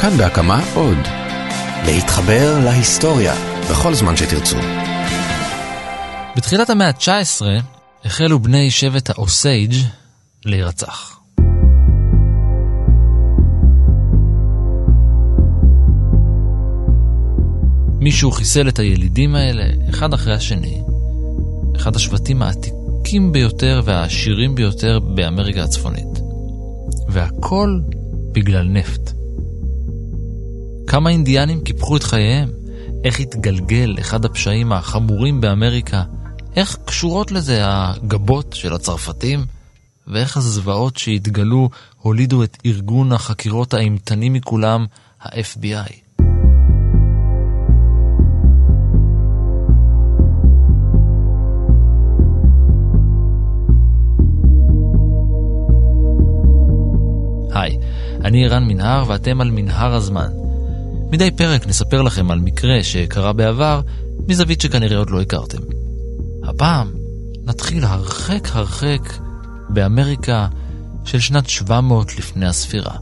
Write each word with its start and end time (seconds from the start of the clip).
כאן 0.00 0.16
בהקמה 0.16 0.64
עוד. 0.74 0.98
להתחבר 1.86 2.58
להיסטוריה 2.64 3.34
בכל 3.70 3.94
זמן 3.94 4.16
שתרצו. 4.16 4.56
בתחילת 6.36 6.70
המאה 6.70 6.86
ה-19 6.86 7.42
החלו 8.04 8.38
בני 8.38 8.70
שבט 8.70 9.10
האוסייג' 9.10 9.74
להירצח. 10.44 11.20
מישהו 18.00 18.30
חיסל 18.30 18.68
את 18.68 18.78
הילידים 18.78 19.34
האלה 19.34 19.64
אחד 19.90 20.14
אחרי 20.14 20.34
השני, 20.34 20.82
אחד 21.76 21.96
השבטים 21.96 22.42
העתיקים 22.42 23.32
ביותר 23.32 23.80
והעשירים 23.84 24.54
ביותר 24.54 24.98
באמריקה 24.98 25.64
הצפונית. 25.64 26.18
והכל 27.08 27.80
בגלל 28.32 28.68
נפט. 28.68 29.17
כמה 30.90 31.10
אינדיאנים 31.10 31.60
קיפחו 31.60 31.96
את 31.96 32.02
חייהם? 32.02 32.50
איך 33.04 33.20
התגלגל 33.20 33.96
אחד 34.00 34.24
הפשעים 34.24 34.72
החמורים 34.72 35.40
באמריקה? 35.40 36.02
איך 36.56 36.76
קשורות 36.84 37.32
לזה 37.32 37.60
הגבות 37.64 38.52
של 38.52 38.72
הצרפתים? 38.72 39.44
ואיך 40.06 40.36
הזוועות 40.36 40.96
שהתגלו 40.96 41.70
הולידו 41.96 42.42
את 42.42 42.56
ארגון 42.66 43.12
החקירות 43.12 43.74
האימתני 43.74 44.28
מכולם, 44.28 44.86
ה-FBI? 45.20 45.92
היי, 57.52 57.78
אני 58.24 58.46
ערן 58.46 58.64
מנהר 58.64 59.04
ואתם 59.08 59.40
על 59.40 59.50
מנהר 59.50 59.94
הזמן. 59.94 60.47
מדי 61.12 61.30
פרק 61.30 61.66
נספר 61.66 62.02
לכם 62.02 62.30
על 62.30 62.38
מקרה 62.38 62.82
שקרה 62.82 63.32
בעבר 63.32 63.80
מזווית 64.28 64.60
שכנראה 64.60 64.98
עוד 64.98 65.10
לא 65.10 65.20
הכרתם. 65.20 65.58
הפעם 66.44 66.92
נתחיל 67.44 67.84
הרחק 67.84 68.48
הרחק 68.52 69.12
באמריקה 69.68 70.48
של 71.04 71.20
שנת 71.20 71.48
700 71.48 72.18
לפני 72.18 72.46
הספירה. 72.46 72.96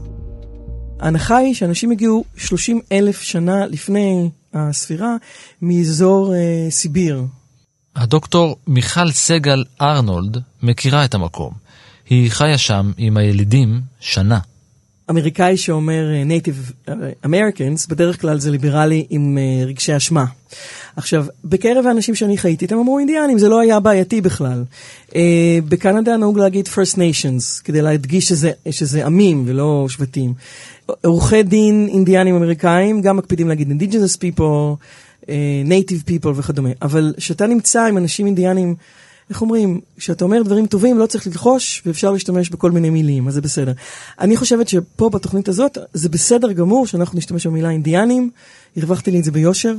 ההנחה 0.99 1.37
היא 1.37 1.53
שאנשים 1.53 1.91
הגיעו 1.91 2.23
30 2.37 2.81
אלף 2.91 3.21
שנה 3.21 3.65
לפני 3.65 4.29
הספירה 4.53 5.15
מאזור 5.61 6.33
אה, 6.35 6.67
סיביר. 6.69 7.23
הדוקטור 7.95 8.57
מיכל 8.67 9.11
סגל 9.11 9.63
ארנולד 9.81 10.41
מכירה 10.63 11.05
את 11.05 11.13
המקום. 11.13 11.53
היא 12.09 12.31
חיה 12.31 12.57
שם 12.57 12.91
עם 12.97 13.17
הילידים 13.17 13.81
שנה. 13.99 14.39
אמריקאי 15.09 15.57
שאומר 15.57 16.05
uh, 16.11 16.29
Native 16.29 16.89
Americans, 17.25 17.89
בדרך 17.89 18.21
כלל 18.21 18.39
זה 18.39 18.51
ליברלי 18.51 19.05
עם 19.09 19.37
uh, 19.37 19.67
רגשי 19.67 19.97
אשמה. 19.97 20.25
עכשיו, 20.95 21.25
בקרב 21.45 21.87
האנשים 21.87 22.15
שאני 22.15 22.37
חייתי 22.37 22.65
איתם 22.65 22.77
אמרו 22.77 22.99
אינדיאנים, 22.99 23.39
זה 23.39 23.49
לא 23.49 23.59
היה 23.59 23.79
בעייתי 23.79 24.21
בכלל. 24.21 24.63
Uh, 25.09 25.13
בקנדה 25.69 26.17
נהוג 26.17 26.39
להגיד 26.39 26.67
First 26.67 26.95
Nations, 26.95 27.63
כדי 27.63 27.81
להדגיש 27.81 28.27
שזה, 28.27 28.51
שזה 28.71 29.05
עמים 29.05 29.43
ולא 29.47 29.85
שבטים. 29.89 30.33
עורכי 30.85 31.43
דין 31.43 31.87
אינדיאנים 31.91 32.35
אמריקאים 32.35 33.01
גם 33.01 33.17
מקפידים 33.17 33.47
להגיד 33.47 33.81
Indigenous 33.81 34.17
people, 34.17 34.75
uh, 35.23 35.27
Native 35.67 36.09
people 36.09 36.29
וכדומה. 36.35 36.69
אבל 36.81 37.13
כשאתה 37.17 37.47
נמצא 37.47 37.85
עם 37.85 37.97
אנשים 37.97 38.25
אינדיאנים, 38.25 38.75
איך 39.29 39.41
אומרים, 39.41 39.79
כשאתה 39.97 40.25
אומר 40.25 40.41
דברים 40.43 40.65
טובים 40.65 40.97
לא 40.97 41.05
צריך 41.05 41.27
ללחוש 41.27 41.83
ואפשר 41.85 42.11
להשתמש 42.11 42.49
בכל 42.49 42.71
מיני 42.71 42.89
מילים, 42.89 43.27
אז 43.27 43.33
זה 43.33 43.41
בסדר. 43.41 43.71
אני 44.19 44.37
חושבת 44.37 44.67
שפה 44.67 45.09
בתוכנית 45.09 45.47
הזאת 45.49 45.77
זה 45.93 46.09
בסדר 46.09 46.51
גמור 46.51 46.87
שאנחנו 46.87 47.17
נשתמש 47.17 47.47
במילה 47.47 47.69
אינדיאנים, 47.69 48.29
הרווחתי 48.77 49.11
לי 49.11 49.19
את 49.19 49.23
זה 49.23 49.31
ביושר. 49.31 49.75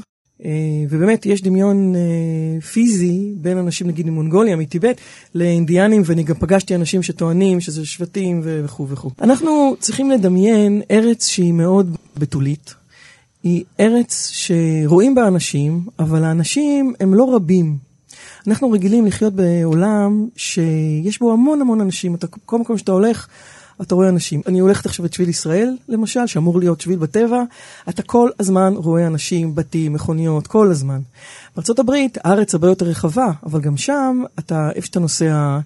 ובאמת 0.91 1.27
יש 1.27 1.43
דמיון 1.43 1.95
פיזי 2.73 3.33
בין 3.37 3.59
אנשים 3.59 3.87
נגיד 3.87 4.07
ממונגוליה, 4.07 4.57
מטיבט, 4.57 5.01
לאינדיאנים, 5.35 6.03
ואני 6.05 6.23
גם 6.23 6.35
פגשתי 6.35 6.75
אנשים 6.75 7.03
שטוענים 7.03 7.61
שזה 7.61 7.87
שבטים 7.87 8.41
וכו' 8.45 8.89
וכו'. 8.89 9.11
אנחנו 9.21 9.75
צריכים 9.81 10.11
לדמיין 10.11 10.83
ארץ 10.91 11.27
שהיא 11.27 11.53
מאוד 11.53 11.97
בתולית. 12.17 12.75
היא 13.43 13.65
ארץ 13.81 14.31
שרואים 14.33 15.15
בה 15.15 15.29
אנשים, 15.29 15.81
אבל 15.99 16.25
האנשים 16.25 16.95
הם 17.01 17.15
לא 17.15 17.35
רבים. 17.35 17.88
אנחנו 18.47 18.71
רגילים 18.71 19.07
לחיות 19.07 19.33
בעולם 19.33 20.29
שיש 20.37 21.19
בו 21.19 21.33
המון 21.33 21.61
המון 21.61 21.81
אנשים. 21.81 22.15
אתה, 22.15 22.27
כל 22.27 22.59
מקום 22.59 22.79
שאתה 22.79 22.93
הולך, 22.93 23.27
אתה 23.83 23.95
רואה 23.95 24.09
אנשים. 24.09 24.43
אני 24.47 24.59
הולכת 24.59 24.87
עכשיו 24.87 25.07
את 25.07 25.13
שביל 25.13 25.29
ישראל, 25.29 25.77
למשל, 25.89 26.27
שאמור 26.27 26.59
להיות 26.59 26.81
שביל 26.81 26.99
בטבע, 26.99 27.43
אתה 27.89 28.03
כל 28.03 28.31
הזמן 28.41 28.75
רואה 28.77 29.07
אנשים, 29.07 29.55
בתים, 29.55 29.93
מכוניות, 29.93 30.47
כל 30.47 30.71
הזמן. 30.71 31.01
בארה"ב, 31.57 31.93
הארץ 32.25 32.55
הרבה 32.55 32.69
יותר 32.69 32.87
רחבה, 32.87 33.27
אבל 33.47 33.61
גם 33.61 33.77
שם, 33.77 34.23
אתה, 34.39 34.71
איפה 34.75 34.87
שאתה 34.87 35.01
נוסע, 35.01 35.59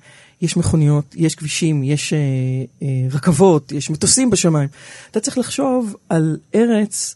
יש 0.42 0.56
מכוניות, 0.56 1.14
יש 1.18 1.34
כבישים, 1.34 1.82
יש 1.82 2.12
אה, 2.12 2.18
אה, 2.82 3.06
רכבות, 3.10 3.72
יש 3.72 3.90
מטוסים 3.90 4.30
בשמיים. 4.30 4.68
אתה 5.10 5.20
צריך 5.20 5.38
לחשוב 5.38 5.96
על 6.08 6.36
ארץ 6.54 7.14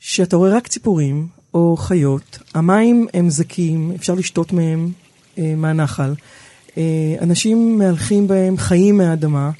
שאתה 0.00 0.36
רואה 0.36 0.50
רק 0.50 0.68
ציפורים, 0.68 1.28
או 1.54 1.76
חיות, 1.76 2.38
המים 2.54 3.06
הם 3.14 3.30
זקים, 3.30 3.92
אפשר 3.94 4.14
לשתות 4.14 4.52
מהם 4.52 4.90
אה, 5.38 5.54
מהנחל. 5.56 6.14
אה, 6.78 6.82
אנשים 7.20 7.78
מהלכים 7.78 8.28
בהם, 8.28 8.56
חיים 8.56 8.96
מהאדמה. 8.96 9.50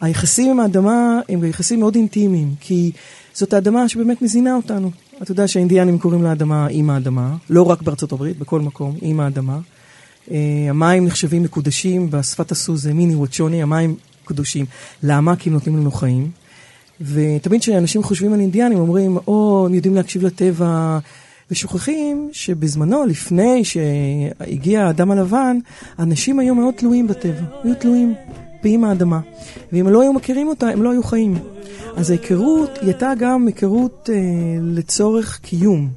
היחסים 0.00 0.50
עם 0.50 0.60
האדמה 0.60 1.20
הם 1.28 1.44
יחסים 1.44 1.80
מאוד 1.80 1.94
אינטימיים, 1.94 2.54
כי 2.60 2.92
זאת 3.34 3.52
האדמה 3.52 3.88
שבאמת 3.88 4.22
מזינה 4.22 4.56
אותנו. 4.56 4.90
אתה 5.22 5.32
יודע 5.32 5.48
שהאינדיאנים 5.48 5.98
קוראים 5.98 6.22
לאדמה 6.22 6.68
אימא 6.68 6.92
האדמה, 6.92 7.36
לא 7.50 7.62
רק 7.62 7.82
בארצות 7.82 8.12
הברית, 8.12 8.38
בכל 8.38 8.60
מקום, 8.60 8.96
אימא 9.02 9.22
האדמה. 9.22 9.58
אה, 10.30 10.36
המים 10.68 11.06
נחשבים 11.06 11.42
מקודשים, 11.42 12.10
בשפת 12.10 12.52
הסו 12.52 12.76
זה 12.76 12.94
מיני 12.94 13.14
וואצ'וני, 13.14 13.62
המים 13.62 13.94
קדושים. 14.24 14.66
למה? 15.02 15.36
כי 15.36 15.48
הם 15.48 15.54
נותנים 15.54 15.76
לנו 15.76 15.90
חיים. 15.90 16.30
ותמיד 17.00 17.60
כשאנשים 17.60 18.02
חושבים 18.02 18.32
על 18.32 18.40
אינדיאנים, 18.40 18.78
אומרים, 18.78 19.18
או, 19.26 19.66
הם 19.66 19.74
יודעים 19.74 19.94
להקשיב 19.94 20.24
לטבע, 20.24 20.98
ושוכחים 21.50 22.28
שבזמנו, 22.32 23.06
לפני 23.06 23.64
שהגיע 23.64 24.86
האדם 24.86 25.10
הלבן, 25.10 25.58
אנשים 25.98 26.38
היו 26.38 26.54
מאוד 26.54 26.74
תלויים 26.74 27.06
בטבע, 27.06 27.42
היו 27.64 27.74
תלויים 27.74 28.14
באם 28.62 28.84
האדמה. 28.84 29.20
ואם 29.72 29.88
לא 29.88 30.02
היו 30.02 30.12
מכירים 30.12 30.48
אותה, 30.48 30.68
הם 30.68 30.82
לא 30.82 30.90
היו 30.90 31.02
חיים. 31.02 31.34
אז 31.96 32.10
ההיכרות 32.10 32.78
היא 32.80 32.88
הייתה 32.88 33.12
גם 33.18 33.46
היכרות 33.46 34.10
אה, 34.12 34.18
לצורך 34.62 35.38
קיום. 35.42 35.88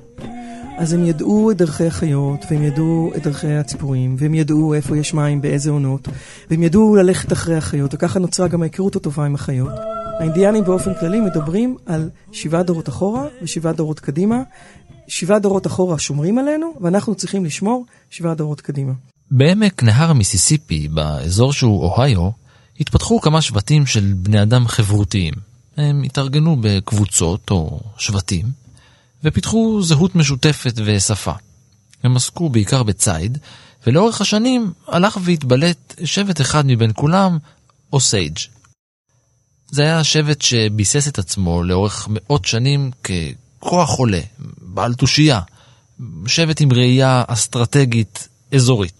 אז 0.77 0.93
הם 0.93 1.05
ידעו 1.05 1.51
את 1.51 1.57
דרכי 1.57 1.87
החיות, 1.87 2.45
והם 2.51 2.63
ידעו 2.63 3.11
את 3.15 3.23
דרכי 3.23 3.53
הציפורים, 3.53 4.15
והם 4.19 4.33
ידעו 4.33 4.73
איפה 4.73 4.97
יש 4.97 5.13
מים, 5.13 5.41
באיזה 5.41 5.71
עונות, 5.71 6.07
והם 6.49 6.63
ידעו 6.63 6.95
ללכת 6.95 7.31
אחרי 7.31 7.55
החיות, 7.55 7.93
וככה 7.93 8.19
נוצרה 8.19 8.47
גם 8.47 8.61
ההיכרות 8.61 8.95
הטובה 8.95 9.25
עם 9.25 9.35
החיות. 9.35 9.71
האינדיאנים 10.19 10.63
באופן 10.63 10.93
כללי 10.99 11.21
מדברים 11.21 11.77
על 11.85 12.09
שבעה 12.31 12.63
דורות 12.63 12.89
אחורה 12.89 13.25
ושבעה 13.41 13.73
דורות 13.73 13.99
קדימה, 13.99 14.41
שבעה 15.07 15.39
דורות 15.39 15.67
אחורה 15.67 15.99
שומרים 15.99 16.37
עלינו, 16.37 16.73
ואנחנו 16.81 17.15
צריכים 17.15 17.45
לשמור 17.45 17.85
שבעה 18.09 18.35
דורות 18.35 18.61
קדימה. 18.61 18.93
בעמק 19.31 19.83
נהר 19.83 20.09
המיסיסיפי, 20.09 20.87
באזור 20.87 21.53
שהוא 21.53 21.83
אוהיו, 21.83 22.29
התפתחו 22.79 23.21
כמה 23.21 23.41
שבטים 23.41 23.85
של 23.85 24.13
בני 24.15 24.41
אדם 24.41 24.67
חברותיים. 24.67 25.33
הם 25.77 26.03
התארגנו 26.03 26.57
בקבוצות 26.61 27.51
או 27.51 27.79
שבטים, 27.97 28.45
ופיתחו 29.23 29.81
זהות 29.83 30.15
משותפת 30.15 30.73
ושפה. 30.85 31.31
הם 32.03 32.15
עסקו 32.15 32.49
בעיקר 32.49 32.83
בציד, 32.83 33.37
ולאורך 33.87 34.21
השנים 34.21 34.73
הלך 34.87 35.17
והתבלט 35.21 35.93
שבט 36.03 36.41
אחד 36.41 36.65
מבין 36.65 36.91
כולם, 36.95 37.37
אוסייג'. 37.93 38.37
זה 39.71 39.81
היה 39.81 40.03
שבט 40.03 40.41
שביסס 40.41 41.07
את 41.07 41.19
עצמו 41.19 41.63
לאורך 41.63 42.07
מאות 42.09 42.45
שנים 42.45 42.91
ככוח 43.61 43.89
עולה, 43.97 44.21
בעל 44.61 44.93
תושייה, 44.93 45.41
שבט 46.27 46.61
עם 46.61 46.73
ראייה 46.73 47.23
אסטרטגית 47.27 48.27
אזורית. 48.55 48.93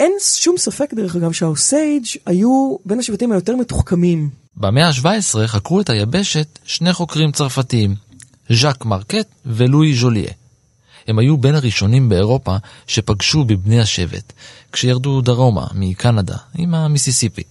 אין 0.00 0.12
שום 0.20 0.58
ספק, 0.58 0.94
דרך 0.94 1.16
אגב, 1.16 1.32
שהאוסייג' 1.32 2.04
היו 2.26 2.76
בין 2.84 2.98
השבטים 2.98 3.32
היותר 3.32 3.56
מתוחכמים. 3.56 4.30
במאה 4.56 4.88
ה-17 4.88 5.46
חקרו 5.46 5.80
את 5.80 5.90
היבשת 5.90 6.58
שני 6.64 6.92
חוקרים 6.92 7.32
צרפתיים, 7.32 7.94
ז'אק 8.50 8.84
מרקט 8.84 9.26
ולואי 9.46 9.94
ז'וליה. 9.94 10.32
הם 11.08 11.18
היו 11.18 11.36
בין 11.36 11.54
הראשונים 11.54 12.08
באירופה 12.08 12.56
שפגשו 12.86 13.44
בבני 13.44 13.80
השבט, 13.80 14.32
כשירדו 14.72 15.20
דרומה 15.20 15.66
מקנדה 15.74 16.36
עם 16.54 16.74
המיסיסיפי. 16.74 17.42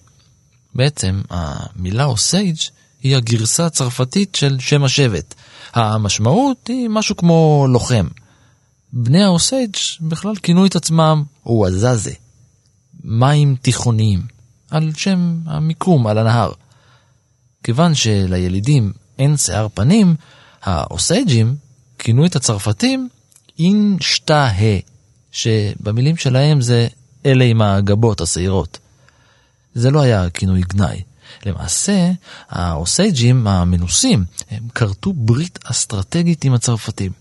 בעצם, 0.74 1.22
המילה 1.30 2.04
אוסייג' 2.04 2.56
היא 3.02 3.16
הגרסה 3.16 3.66
הצרפתית 3.66 4.34
של 4.34 4.56
שם 4.60 4.84
השבט, 4.84 5.34
המשמעות 5.74 6.66
היא 6.68 6.88
משהו 6.88 7.16
כמו 7.16 7.66
לוחם. 7.68 8.06
בני 8.92 9.22
האוסייג' 9.22 9.76
בכלל 10.00 10.36
כינו 10.36 10.66
את 10.66 10.76
עצמם 10.76 11.22
וואזאזה, 11.46 12.12
מים 13.04 13.56
תיכוניים, 13.62 14.22
על 14.70 14.90
שם 14.96 15.38
המיקום 15.46 16.06
על 16.06 16.18
הנהר. 16.18 16.52
כיוון 17.64 17.94
שלילידים 17.94 18.92
אין 19.18 19.36
שיער 19.36 19.68
פנים, 19.74 20.14
האוסייג'ים 20.62 21.56
כינו 21.98 22.26
את 22.26 22.36
הצרפתים 22.36 23.08
אין 23.58 23.96
שתה 24.00 24.46
ה, 24.46 24.60
שבמילים 25.32 26.16
שלהם 26.16 26.60
זה 26.60 26.88
אלה 27.26 27.44
עם 27.44 27.62
הגבות 27.62 28.20
השעירות. 28.20 28.78
זה 29.74 29.90
לא 29.90 30.00
היה 30.00 30.30
כינוי 30.30 30.60
גנאי. 30.60 31.02
למעשה, 31.46 32.10
האוסייג'ים 32.50 33.46
המנוסים, 33.46 34.24
הם 34.50 34.68
כרתו 34.74 35.12
ברית 35.12 35.58
אסטרטגית 35.64 36.44
עם 36.44 36.54
הצרפתים. 36.54 37.12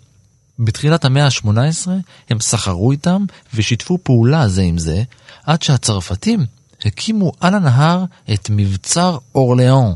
בתחילת 0.60 1.06
המאה 1.06 1.26
ה-18 1.26 1.88
הם 2.30 2.40
סחרו 2.40 2.92
איתם 2.92 3.26
ושיתפו 3.54 3.98
פעולה 4.04 4.48
זה 4.48 4.62
עם 4.62 4.78
זה, 4.78 5.04
עד 5.44 5.62
שהצרפתים 5.62 6.46
הקימו 6.86 7.32
על 7.40 7.56
הנהר 7.56 8.06
את 8.34 8.50
מבצר 8.50 9.18
אורליאון, 9.36 9.94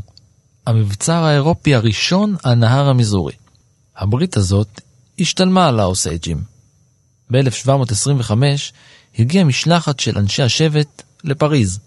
המבצר 0.67 1.23
האירופי 1.23 1.75
הראשון 1.75 2.35
על 2.43 2.55
נהר 2.55 2.89
המיזורי. 2.89 3.33
הברית 3.97 4.37
הזאת 4.37 4.81
השתלמה 5.19 5.67
על 5.67 5.79
האוסייג'ים. 5.79 6.43
ב-1725 7.31 8.31
הגיעה 9.19 9.43
משלחת 9.43 9.99
של 9.99 10.17
אנשי 10.17 10.43
השבט 10.43 11.03
לפריז. 11.23 11.79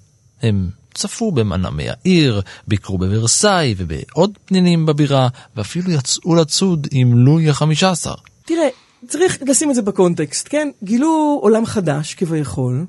הם 0.42 0.70
צפו 0.98 1.32
במנעמי 1.32 1.86
העיר, 1.88 2.40
ביקרו 2.68 2.98
בוורסאי 2.98 3.74
ובעוד 3.76 4.38
פנינים 4.44 4.86
בבירה, 4.86 5.28
ואפילו 5.56 5.90
יצאו 5.90 6.34
לצוד 6.34 6.86
עם 6.90 7.18
לואי 7.18 7.48
החמישה 7.48 7.90
עשר. 7.90 8.14
תראה, 8.46 8.68
צריך 9.08 9.38
לשים 9.46 9.70
את 9.70 9.74
זה 9.74 9.82
בקונטקסט, 9.82 10.46
כן? 10.50 10.68
גילו 10.84 11.38
עולם 11.42 11.66
חדש 11.66 12.14
כביכול. 12.14 12.86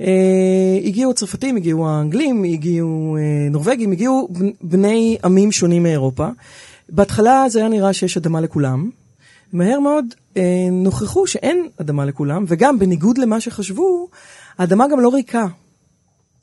אה, 0.00 0.06
הגיעו 0.84 1.10
הצרפתים, 1.10 1.56
הגיעו 1.56 1.88
האנגלים, 1.88 2.44
הגיעו 2.44 3.16
אה, 3.16 3.50
נורבגים, 3.50 3.92
הגיעו 3.92 4.28
בני 4.62 5.18
עמים 5.24 5.52
שונים 5.52 5.82
מאירופה. 5.82 6.28
בהתחלה 6.88 7.48
זה 7.48 7.58
היה 7.58 7.68
נראה 7.68 7.92
שיש 7.92 8.16
אדמה 8.16 8.40
לכולם. 8.40 8.90
מהר 9.52 9.80
מאוד 9.80 10.04
אה, 10.36 10.68
נוכחו 10.72 11.26
שאין 11.26 11.68
אדמה 11.80 12.04
לכולם, 12.04 12.44
וגם 12.48 12.78
בניגוד 12.78 13.18
למה 13.18 13.40
שחשבו, 13.40 14.08
האדמה 14.58 14.88
גם 14.88 15.00
לא 15.00 15.08
ריקה. 15.14 15.46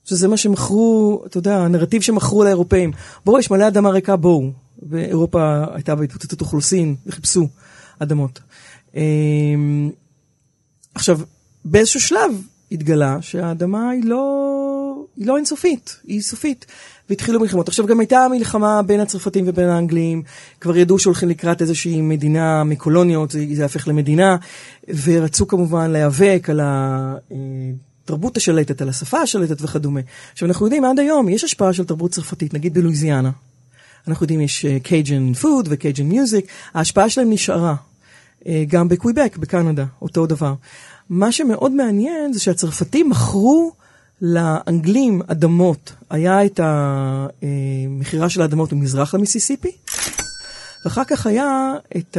שזה 0.07 0.27
מה 0.27 0.37
שמכרו, 0.37 1.23
אתה 1.25 1.37
יודע, 1.37 1.57
הנרטיב 1.57 2.01
שמכרו 2.01 2.43
לאירופאים. 2.43 2.91
בואו, 3.25 3.39
יש 3.39 3.51
מלא 3.51 3.67
אדמה 3.67 3.89
ריקה, 3.89 4.15
בואו. 4.15 4.51
ואירופה 4.89 5.63
הייתה 5.73 5.95
בהתפוצצות 5.95 6.41
אוכלוסין, 6.41 6.95
וחיפשו 7.05 7.47
אדמות. 7.99 8.39
אה, 8.95 9.01
עכשיו, 10.95 11.19
באיזשהו 11.65 12.01
שלב 12.01 12.41
התגלה 12.71 13.17
שהאדמה 13.21 13.89
היא 13.89 14.03
לא, 14.03 15.05
היא 15.17 15.27
לא 15.27 15.37
אינסופית, 15.37 15.97
היא 16.03 16.21
סופית. 16.21 16.65
והתחילו 17.09 17.39
מלחמות. 17.39 17.67
עכשיו 17.67 17.85
גם 17.85 17.99
הייתה 17.99 18.27
מלחמה 18.31 18.81
בין 18.81 18.99
הצרפתים 18.99 19.45
ובין 19.47 19.69
האנגלים, 19.69 20.23
כבר 20.61 20.77
ידעו 20.77 20.99
שהולכים 20.99 21.29
לקראת 21.29 21.61
איזושהי 21.61 22.01
מדינה 22.01 22.63
מקולוניות, 22.63 23.31
זה, 23.31 23.45
זה 23.53 23.65
הפך 23.65 23.87
למדינה, 23.87 24.37
ורצו 25.03 25.47
כמובן 25.47 25.91
להיאבק 25.91 26.47
על 26.49 26.59
התרבות 28.07 28.37
השלטת, 28.37 28.81
על 28.81 28.89
השפה 28.89 29.21
השלטת 29.21 29.61
וכדומה. 29.61 29.99
עכשיו 30.33 30.47
אנחנו 30.47 30.65
יודעים 30.65 30.85
עד 30.85 30.99
היום, 30.99 31.29
יש 31.29 31.43
השפעה 31.43 31.73
של 31.73 31.85
תרבות 31.85 32.11
צרפתית, 32.11 32.53
נגיד 32.53 32.73
בלואיזיאנה. 32.73 33.31
אנחנו 34.07 34.23
יודעים, 34.23 34.41
יש 34.41 34.65
Cajun 34.83 35.33
food 35.33 35.67
ו 35.71 35.77
Cajun 35.77 36.05
music, 36.05 36.45
ההשפעה 36.73 37.09
שלהם 37.09 37.29
נשארה. 37.29 37.75
אה, 38.47 38.63
גם 38.67 38.89
בקוויבק, 38.89 39.37
בקנדה, 39.37 39.85
אותו 40.01 40.25
דבר. 40.25 40.53
מה 41.09 41.31
שמאוד 41.31 41.71
מעניין 41.71 42.33
זה 42.33 42.39
שהצרפתים 42.39 43.09
מכרו 43.09 43.71
לאנגלים 44.21 45.21
אדמות, 45.27 45.93
היה 46.09 46.45
את 46.45 46.59
המכירה 46.63 48.29
של 48.29 48.41
האדמות 48.41 48.73
ממזרח 48.73 49.13
למיסיסיפי, 49.13 49.71
ואחר 50.85 51.03
כך 51.03 51.27
היה 51.27 51.73
את 51.97 52.17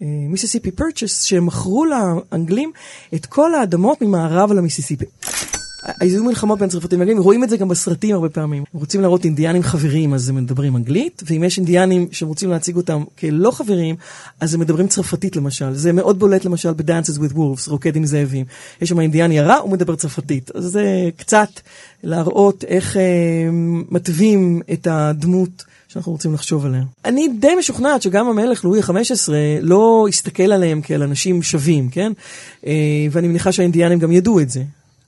ה 0.00 0.06
Mississippi 0.06 0.70
Purchase, 0.70 1.22
שהם 1.22 1.46
מכרו 1.46 1.84
לאנגלים 1.84 2.72
את 3.14 3.26
כל 3.26 3.54
האדמות 3.54 4.02
ממערב 4.02 4.52
למיסיסיפי. 4.52 5.04
היו 6.00 6.24
מלחמות 6.24 6.58
בין 6.58 6.68
צרפתים 6.68 6.98
ואנגלים, 6.98 7.22
רואים 7.22 7.44
את 7.44 7.50
זה 7.50 7.56
גם 7.56 7.68
בסרטים 7.68 8.14
הרבה 8.14 8.28
פעמים. 8.28 8.64
רוצים 8.74 9.00
להראות 9.00 9.24
אינדיאנים 9.24 9.62
חברים, 9.62 10.14
אז 10.14 10.28
הם 10.28 10.34
מדברים 10.36 10.76
אנגלית, 10.76 11.22
ואם 11.26 11.44
יש 11.44 11.58
אינדיאנים 11.58 12.08
שרוצים 12.12 12.50
להציג 12.50 12.76
אותם 12.76 13.04
כלא 13.18 13.50
חברים, 13.50 13.96
אז 14.40 14.54
הם 14.54 14.60
מדברים 14.60 14.88
צרפתית 14.88 15.36
למשל. 15.36 15.74
זה 15.74 15.92
מאוד 15.92 16.18
בולט 16.18 16.44
למשל 16.44 16.72
ב-Dances 16.72 17.18
with 17.18 17.34
Wolves, 17.34 17.68
רוקד 17.70 17.96
עם 17.96 18.06
זאבים. 18.06 18.44
יש 18.82 18.88
שם 18.88 19.00
אינדיאני 19.00 19.40
הרע, 19.40 19.56
הוא 19.56 19.72
מדבר 19.72 19.94
צרפתית. 19.94 20.50
אז 20.54 20.64
זה 20.64 21.08
קצת 21.16 21.48
להראות 22.02 22.64
איך 22.64 22.96
אה, 22.96 23.02
מתווים 23.90 24.62
את 24.72 24.86
הדמות. 24.90 25.71
שאנחנו 25.92 26.12
רוצים 26.12 26.34
לחשוב 26.34 26.66
עליה. 26.66 26.82
אני 27.04 27.28
די 27.28 27.54
משוכנעת 27.58 28.02
שגם 28.02 28.28
המלך 28.28 28.64
לואי 28.64 28.80
ה-15 28.80 29.32
לא 29.60 30.06
הסתכל 30.08 30.52
עליהם 30.52 30.80
כאל 30.80 31.02
אנשים 31.02 31.42
שווים, 31.42 31.88
כן? 31.88 32.12
אה, 32.66 32.72
ואני 33.10 33.28
מניחה 33.28 33.52
שהאינדיאנים 33.52 33.98
גם 33.98 34.12
ידעו 34.12 34.40
את 34.40 34.50
זה. 34.50 34.62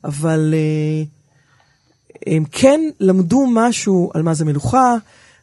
אבל 0.04 0.54
uh, 0.54 1.06
הם 2.26 2.44
כן 2.52 2.80
למדו 3.00 3.46
משהו 3.46 4.10
על 4.14 4.22
מה 4.22 4.34
זה 4.34 4.44
מלוכה, 4.44 4.96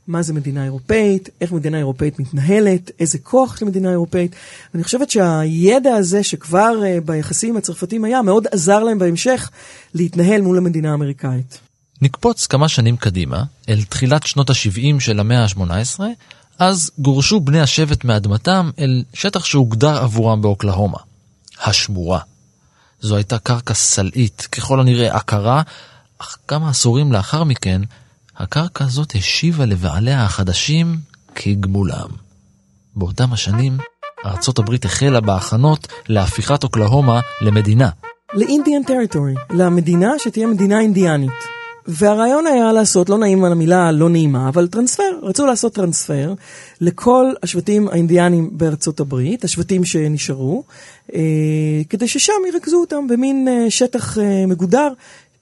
מה 0.07 0.21
זה 0.21 0.33
מדינה 0.33 0.63
אירופאית, 0.63 1.29
איך 1.41 1.51
מדינה 1.51 1.77
אירופאית 1.77 2.19
מתנהלת, 2.19 2.91
איזה 2.99 3.17
כוח 3.17 3.57
של 3.57 3.65
מדינה 3.65 3.91
אירופאית. 3.91 4.35
ואני 4.73 4.83
חושבת 4.83 5.09
שהידע 5.09 5.95
הזה 5.95 6.23
שכבר 6.23 6.81
uh, 6.81 7.05
ביחסים 7.05 7.57
הצרפתים 7.57 8.03
היה, 8.03 8.21
מאוד 8.21 8.47
עזר 8.51 8.83
להם 8.83 8.99
בהמשך 8.99 9.51
להתנהל 9.93 10.41
מול 10.41 10.57
המדינה 10.57 10.91
האמריקאית. 10.91 11.70
נקפוץ 12.01 12.47
כמה 12.47 12.67
שנים 12.67 12.97
קדימה, 12.97 13.43
אל 13.69 13.83
תחילת 13.83 14.25
שנות 14.25 14.49
ה-70 14.49 14.99
של 14.99 15.19
המאה 15.19 15.43
ה-18, 15.43 15.99
אז 16.59 16.91
גורשו 16.99 17.39
בני 17.39 17.61
השבט 17.61 18.03
מאדמתם 18.03 18.69
אל 18.79 19.03
שטח 19.13 19.45
שהוגדר 19.45 19.97
עבורם 19.97 20.41
באוקלהומה, 20.41 20.97
השמורה. 21.63 22.19
זו 22.99 23.15
הייתה 23.15 23.39
קרקע 23.39 23.73
סלעית, 23.73 24.47
ככל 24.51 24.79
הנראה 24.79 25.15
עקרה, 25.15 25.61
אך 26.17 26.37
כמה 26.47 26.69
עשורים 26.69 27.11
לאחר 27.11 27.43
מכן, 27.43 27.81
הקרקע 28.37 28.85
הזאת 28.85 29.15
השיבה 29.15 29.65
לבעליה 29.65 30.23
החדשים 30.23 30.97
כגמולם. 31.35 32.09
באותם 32.95 33.33
השנים, 33.33 33.77
ארצות 34.25 34.59
הברית 34.59 34.85
החלה 34.85 35.21
בהכנות 35.21 35.87
להפיכת 36.07 36.63
אוקלהומה 36.63 37.19
למדינה. 37.41 37.89
ל 38.33 38.40
Indian 38.40 38.83
Territory, 38.83 39.33
למדינה 39.49 40.11
שתהיה 40.23 40.47
מדינה 40.47 40.79
אינדיאנית. 40.79 41.60
והרעיון 41.87 42.47
היה 42.47 42.73
לעשות, 42.73 43.09
לא 43.09 43.17
נעים 43.17 43.43
על 43.43 43.51
המילה 43.51 43.91
לא 43.91 44.09
נעימה, 44.09 44.49
אבל 44.49 44.67
טרנספר, 44.67 45.19
רצו 45.21 45.45
לעשות 45.45 45.73
טרנספר 45.73 46.33
לכל 46.81 47.31
השבטים 47.43 47.87
האינדיאנים 47.87 48.49
בארצות 48.51 48.99
הברית, 48.99 49.43
השבטים 49.43 49.85
שנשארו, 49.85 50.63
אה, 51.13 51.21
כדי 51.89 52.07
ששם 52.07 52.33
ירכזו 52.53 52.77
אותם 52.77 53.07
במין 53.07 53.47
אה, 53.47 53.69
שטח 53.69 54.17
אה, 54.17 54.45
מגודר. 54.47 54.93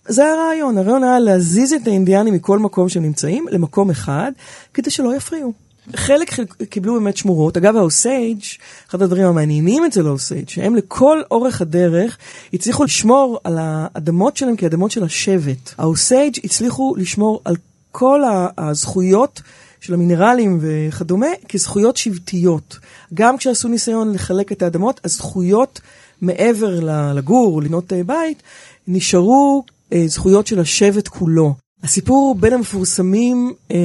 זה 0.08 0.31
הרעיון, 0.31 0.77
הרעיון 0.77 1.03
היה 1.03 1.19
להזיז 1.19 1.74
את 1.74 1.88
האינדיאנים 1.88 2.34
מכל 2.34 2.60
מקום 2.60 2.89
שהם 2.89 3.03
נמצאים 3.03 3.46
למקום 3.51 3.89
אחד, 3.89 4.31
כדי 4.74 4.89
שלא 4.89 5.15
יפריעו. 5.15 5.68
חלק 5.96 6.31
קיבלו 6.69 6.93
באמת 6.93 7.17
שמורות. 7.17 7.58
אגב, 7.58 7.75
האוסייג', 7.75 8.41
אחד 8.89 9.01
הדברים 9.01 9.25
המעניינים 9.25 9.86
אצל 9.86 10.08
האוסייג', 10.08 10.50
שהם 10.50 10.75
לכל 10.75 11.22
אורך 11.31 11.62
הדרך 11.62 12.17
הצליחו 12.53 12.84
לשמור 12.84 13.39
על 13.43 13.58
האדמות 13.60 14.38
שלהם 14.38 14.55
כאדמות 14.55 14.91
של 14.91 15.03
השבט. 15.03 15.74
האוסייג' 15.77 16.39
הצליחו 16.43 16.96
לשמור 16.98 17.41
על 17.46 17.55
כל 17.91 18.22
הזכויות 18.58 19.41
של 19.81 19.93
המינרלים 19.93 20.60
וכדומה 20.62 21.27
כזכויות 21.50 21.98
שבטיות. 21.98 22.77
גם 23.13 23.38
כשעשו 23.38 23.67
ניסיון 23.67 24.13
לחלק 24.13 24.51
את 24.51 24.62
האדמות, 24.62 25.01
הזכויות 25.03 25.81
מעבר 26.22 26.79
לגור, 27.13 27.62
לבנות 27.62 27.93
אה, 27.93 28.03
בית, 28.03 28.43
נשארו 28.88 29.63
אה, 29.93 30.03
זכויות 30.08 30.48
של 30.48 30.60
השבט 30.60 31.08
כולו. 31.08 31.53
הסיפור 31.83 32.36
בין 32.39 32.53
המפורסמים 32.53 33.53
אה, 33.71 33.77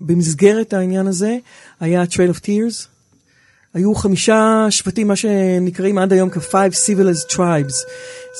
במסגרת 0.00 0.72
העניין 0.72 1.06
הזה 1.06 1.36
היה 1.80 2.02
Trail 2.02 2.36
of 2.36 2.40
Tears. 2.40 2.86
היו 3.74 3.94
חמישה 3.94 4.66
שבטים, 4.70 5.08
מה 5.08 5.16
שנקראים 5.16 5.98
עד 5.98 6.12
היום 6.12 6.30
כ-Five 6.30 6.72
Civilized 6.86 7.32
Tribes. 7.32 7.74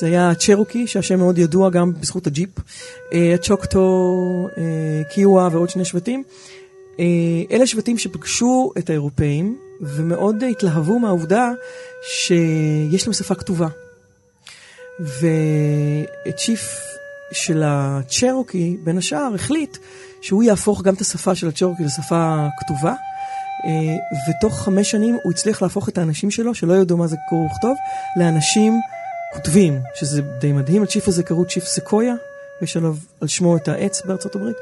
זה 0.01 0.07
היה 0.07 0.35
צ'רוקי, 0.35 0.87
שהשם 0.87 1.19
מאוד 1.19 1.39
ידוע 1.39 1.71
גם 1.71 1.93
בזכות 2.01 2.27
הג'יפ, 2.27 2.51
אה, 3.13 3.35
הצ'וקטו, 3.35 4.49
אה, 4.59 5.03
קיווה 5.11 5.49
ועוד 5.53 5.71
שני 5.71 5.85
שבטים. 5.85 6.23
אה, 7.01 7.05
אלה 7.51 7.67
שבטים 7.67 7.99
שפגשו 7.99 8.73
את 8.79 8.91
האירופאים 8.91 9.59
ומאוד 9.81 10.45
התלהבו 10.45 10.99
מהעובדה 10.99 11.51
שיש 12.03 13.07
להם 13.07 13.13
שפה 13.13 13.35
כתובה. 13.35 13.69
וצ'יף 15.01 16.88
של 17.33 17.63
הצ'רוקי, 17.67 18.77
בין 18.85 18.99
השאר, 18.99 19.35
החליט 19.35 19.77
שהוא 20.21 20.43
יהפוך 20.43 20.83
גם 20.83 20.95
את 20.95 21.01
השפה 21.01 21.35
של 21.35 21.49
הצ'רוקי 21.49 21.85
לשפה 21.85 22.47
כתובה. 22.59 22.95
אה, 23.65 23.97
ותוך 24.29 24.63
חמש 24.63 24.91
שנים 24.91 25.19
הוא 25.23 25.33
הצליח 25.33 25.63
להפוך 25.63 25.89
את 25.89 25.99
האנשים 25.99 26.31
שלו, 26.31 26.55
שלא 26.55 26.75
ידעו 26.75 26.97
מה 26.97 27.07
זה 27.07 27.17
קרוא 27.29 27.47
וכתוב, 27.47 27.77
לאנשים 28.17 28.81
כותבים, 29.35 29.81
שזה 29.95 30.23
די 30.23 30.53
מדהים. 30.53 30.83
הצ'יף 30.83 31.09
הזה 31.09 31.23
קראו 31.23 31.45
צ'יף 31.45 31.65
סקויה, 31.65 32.15
ויש 32.61 32.77
עליו 32.77 32.97
על 33.21 33.29
שמו 33.29 33.57
את 33.57 33.69
העץ 33.69 34.03
בארצות 34.03 34.37
הברית. 34.37 34.57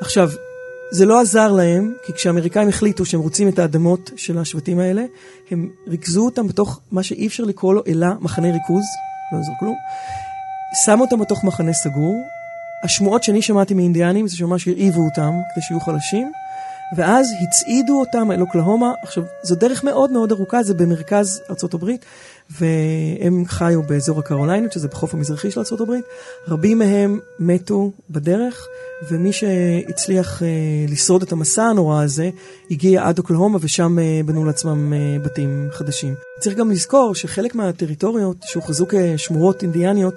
עכשיו, 0.00 0.30
זה 0.90 1.06
לא 1.06 1.20
עזר 1.20 1.52
להם, 1.52 1.94
כי 2.06 2.12
כשהאמריקאים 2.12 2.68
החליטו 2.68 3.04
שהם 3.04 3.20
רוצים 3.20 3.48
את 3.48 3.58
האדמות 3.58 4.10
של 4.16 4.38
השבטים 4.38 4.78
האלה, 4.78 5.04
הם 5.50 5.70
ריכזו 5.88 6.24
אותם 6.24 6.46
בתוך 6.46 6.80
מה 6.92 7.02
שאי 7.02 7.26
אפשר 7.26 7.44
לקרוא 7.44 7.74
לו 7.74 7.82
אלא 7.86 8.06
מחנה 8.20 8.52
ריכוז, 8.52 8.84
לא 9.32 9.38
יעזור 9.38 9.54
כלום, 9.60 9.76
שמו 10.84 11.04
אותם 11.04 11.18
בתוך 11.18 11.44
מחנה 11.44 11.72
סגור. 11.72 12.28
השמועות 12.82 13.22
שאני 13.22 13.42
שמעתי 13.42 13.74
מאינדיאנים 13.74 14.28
זה 14.28 14.36
שממש 14.36 14.68
הרעיבו 14.68 15.00
אותם 15.00 15.32
כדי 15.54 15.64
שיהיו 15.64 15.80
חלשים, 15.80 16.32
ואז 16.96 17.32
הצעידו 17.42 18.00
אותם 18.00 18.32
אל 18.32 18.40
אוקלהומה. 18.40 18.92
עכשיו, 19.02 19.24
זו 19.42 19.54
דרך 19.54 19.84
מאוד 19.84 20.10
מאוד 20.10 20.32
ארוכה, 20.32 20.62
זה 20.62 20.74
במרכז 20.74 21.42
ארה"ב, 21.50 21.90
והם 22.50 23.44
חיו 23.46 23.82
באזור 23.82 24.18
הקרוליינות, 24.18 24.72
שזה 24.72 24.88
בחוף 24.88 25.14
המזרחי 25.14 25.50
של 25.50 25.60
ארה"ב. 25.60 25.92
רבים 26.48 26.78
מהם 26.78 27.20
מתו 27.38 27.92
בדרך, 28.10 28.66
ומי 29.10 29.32
שהצליח 29.32 30.42
אה, 30.42 30.48
לשרוד 30.88 31.22
את 31.22 31.32
המסע 31.32 31.64
הנורא 31.64 32.02
הזה, 32.02 32.30
הגיע 32.70 33.08
עד 33.08 33.18
אוקלהומה, 33.18 33.58
ושם 33.60 33.98
אה, 33.98 34.20
בנו 34.26 34.44
לעצמם 34.44 34.92
אה, 34.92 35.18
בתים 35.22 35.68
חדשים. 35.72 36.14
צריך 36.40 36.56
גם 36.56 36.70
לזכור 36.70 37.14
שחלק 37.14 37.54
מהטריטוריות 37.54 38.36
שהוכרזו 38.44 38.86
כשמורות 38.88 39.62
אינדיאניות, 39.62 40.14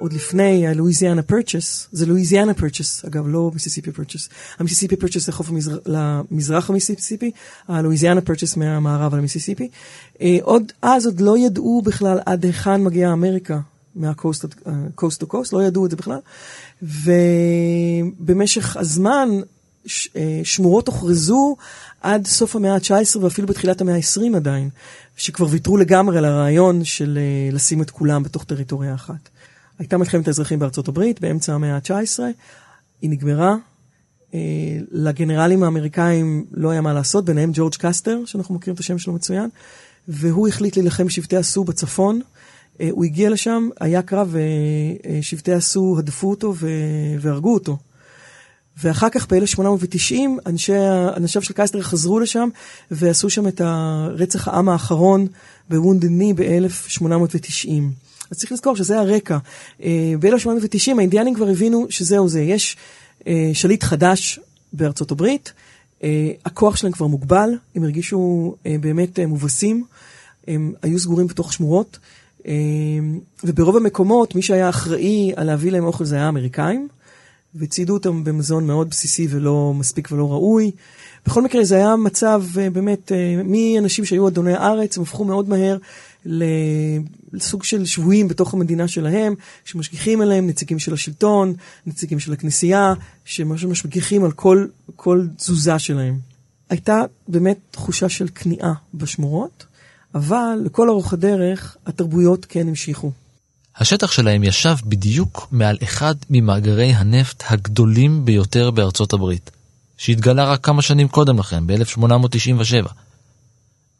עוד 0.00 0.12
לפני 0.12 0.66
ה 0.66 0.72
Louisiana 0.72 1.22
Purchase, 1.22 1.88
זה 1.92 2.06
Louisiana 2.06 2.54
Purchase, 2.54 3.04
אגב, 3.04 3.24
לא 3.28 3.50
Mississippi 3.52 3.92
Purchase. 3.92 4.28
ה 4.58 4.61
Mississippi 4.61 4.96
Purchase 4.96 5.26
זה 5.26 5.32
חוף 5.32 5.48
המזר... 5.48 5.78
למזרח 5.86 6.70
המיסיסיפי, 6.70 7.30
ה 7.68 7.73
Louisiana 7.73 8.20
Purchase 8.20 8.56
מהמערב 8.56 9.12
על 9.12 9.18
המיסיסיפי. 9.18 9.68
אה, 10.20 10.38
עוד 10.42 10.72
אז 10.82 11.06
עוד 11.06 11.20
לא 11.20 11.38
ידעו 11.38 11.82
בכלל 11.82 12.18
עד 12.26 12.44
היכן 12.44 12.82
מגיעה 12.82 13.12
אמריקה, 13.12 13.60
מה 13.94 14.08
coast 14.08 14.44
to 15.18 15.26
coast, 15.26 15.52
לא 15.52 15.62
ידעו 15.62 15.86
את 15.86 15.90
זה 15.90 15.96
בכלל. 15.96 16.18
ובמשך 16.82 18.76
הזמן 18.76 19.28
ש, 19.86 20.08
אה, 20.16 20.40
שמורות 20.44 20.88
הוכרזו 20.88 21.56
עד 22.00 22.26
סוף 22.26 22.56
המאה 22.56 22.74
ה-19 22.74 23.18
ואפילו 23.20 23.48
בתחילת 23.48 23.80
המאה 23.80 23.94
ה-20 23.94 24.36
עדיין, 24.36 24.68
שכבר 25.16 25.46
ויתרו 25.50 25.76
לגמרי 25.76 26.18
על 26.18 26.24
הרעיון 26.24 26.84
של 26.84 27.18
אה, 27.18 27.52
לשים 27.52 27.82
את 27.82 27.90
כולם 27.90 28.22
בתוך 28.22 28.44
טריטוריה 28.44 28.94
אחת. 28.94 29.28
הייתה 29.80 29.96
מלחמת 29.96 30.28
האזרחים 30.28 30.58
בארצות 30.58 30.88
הברית 30.88 31.20
באמצע 31.20 31.54
המאה 31.54 31.76
ה-19, 31.76 32.20
היא 33.02 33.10
נגמרה. 33.10 33.56
אה, 34.34 34.38
לגנרלים 34.90 35.62
האמריקאים 35.62 36.44
לא 36.52 36.70
היה 36.70 36.80
מה 36.80 36.92
לעשות, 36.92 37.24
ביניהם 37.24 37.50
ג'ורג' 37.54 37.74
קסטר, 37.78 38.18
שאנחנו 38.26 38.54
מכירים 38.54 38.74
את 38.74 38.80
השם 38.80 38.98
שלו 38.98 39.12
מצוין, 39.12 39.50
והוא 40.08 40.48
החליט 40.48 40.76
להילחם 40.76 41.06
בשבטי 41.06 41.36
הסו 41.36 41.64
בצפון. 41.64 42.20
אה, 42.80 42.88
הוא 42.90 43.04
הגיע 43.04 43.30
לשם, 43.30 43.68
היה 43.80 44.02
קרב, 44.02 44.34
ושבטי 45.20 45.52
הסו 45.52 45.96
הדפו 45.98 46.30
אותו 46.30 46.54
והרגו 47.20 47.54
אותו. 47.54 47.76
ואחר 48.82 49.08
כך 49.08 49.32
ב-1890 49.32 50.14
אנשיו 51.16 51.42
של 51.42 51.54
קייסטר 51.54 51.82
חזרו 51.82 52.20
לשם 52.20 52.48
ועשו 52.90 53.30
שם 53.30 53.48
את 53.48 53.60
הרצח 53.64 54.48
העם 54.48 54.68
האחרון 54.68 55.26
בוונדני 55.68 56.34
ב-1890. 56.34 58.09
אז 58.30 58.38
צריך 58.38 58.52
לזכור 58.52 58.76
שזה 58.76 58.98
הרקע. 58.98 59.38
אה, 59.82 60.14
ב-1890 60.20 60.98
האינדיאנים 60.98 61.34
כבר 61.34 61.48
הבינו 61.48 61.86
שזהו 61.90 62.28
זה, 62.28 62.40
יש 62.40 62.76
אה, 63.26 63.50
שליט 63.52 63.82
חדש 63.82 64.40
בארצות 64.72 65.10
הברית, 65.10 65.52
אה, 66.02 66.30
הכוח 66.44 66.76
שלהם 66.76 66.92
כבר 66.92 67.06
מוגבל, 67.06 67.50
הם 67.74 67.84
הרגישו 67.84 68.54
באמת 68.80 69.18
מובסים, 69.20 69.84
הם 70.48 70.72
היו 70.82 70.98
סגורים 70.98 71.26
בתוך 71.26 71.52
שמורות, 71.52 71.98
וברוב 73.44 73.76
המקומות 73.76 74.34
מי 74.34 74.42
שהיה 74.42 74.68
אחראי 74.68 75.32
על 75.36 75.46
להביא 75.46 75.72
להם 75.72 75.84
אוכל 75.84 76.04
זה 76.04 76.16
היה 76.16 76.26
האמריקאים, 76.26 76.88
והצעידו 77.54 77.94
אותם 77.94 78.24
במזון 78.24 78.66
מאוד 78.66 78.90
בסיסי 78.90 79.26
ולא 79.30 79.74
מספיק 79.74 80.08
ולא 80.12 80.32
ראוי. 80.32 80.70
בכל 81.26 81.42
מקרה 81.42 81.64
זה 81.64 81.76
היה 81.76 81.96
מצב 81.96 82.44
באמת, 82.72 83.12
מאנשים 83.44 84.04
שהיו 84.04 84.28
אדוני 84.28 84.52
הארץ, 84.52 84.96
הם 84.96 85.02
הפכו 85.02 85.24
מאוד 85.24 85.48
מהר 85.48 85.76
לסוג 87.32 87.64
של 87.64 87.84
שבויים 87.84 88.28
בתוך 88.28 88.54
המדינה 88.54 88.88
שלהם, 88.88 89.34
שמשגיחים 89.64 90.20
עליהם 90.20 90.46
נציגים 90.46 90.78
של 90.78 90.94
השלטון, 90.94 91.54
נציגים 91.86 92.20
של 92.20 92.32
הכנסייה, 92.32 92.94
שממש 93.24 93.64
משגיחים 93.64 94.24
על 94.24 94.32
כל, 94.32 94.66
כל 94.96 95.26
תזוזה 95.36 95.78
שלהם. 95.78 96.18
הייתה 96.70 97.02
באמת 97.28 97.58
תחושה 97.70 98.08
של 98.08 98.28
כניעה 98.34 98.72
בשמורות, 98.94 99.66
אבל 100.14 100.62
לכל 100.64 100.88
אורך 100.88 101.12
הדרך 101.12 101.76
התרבויות 101.86 102.46
כן 102.48 102.68
המשיכו. 102.68 103.12
השטח 103.76 104.12
שלהם 104.12 104.44
ישב 104.44 104.76
בדיוק 104.84 105.48
מעל 105.52 105.76
אחד 105.82 106.14
ממאגרי 106.30 106.92
הנפט 106.92 107.44
הגדולים 107.48 108.24
ביותר 108.24 108.70
בארצות 108.70 109.12
הברית, 109.12 109.50
שהתגלה 109.96 110.44
רק 110.44 110.64
כמה 110.64 110.82
שנים 110.82 111.08
קודם 111.08 111.38
לכן, 111.38 111.66
ב-1897. 111.66 112.90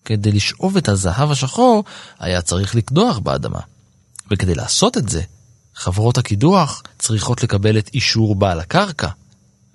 כדי 0.04 0.32
לשאוב 0.32 0.76
את 0.76 0.88
הזהב 0.88 1.30
השחור, 1.30 1.84
היה 2.18 2.42
צריך 2.42 2.74
לקדוח 2.74 3.18
באדמה. 3.18 3.60
וכדי 4.30 4.54
לעשות 4.54 4.96
את 4.96 5.08
זה, 5.08 5.22
חברות 5.74 6.18
הקידוח 6.18 6.82
צריכות 6.98 7.42
לקבל 7.42 7.78
את 7.78 7.90
אישור 7.94 8.34
בעל 8.34 8.60
הקרקע. 8.60 9.08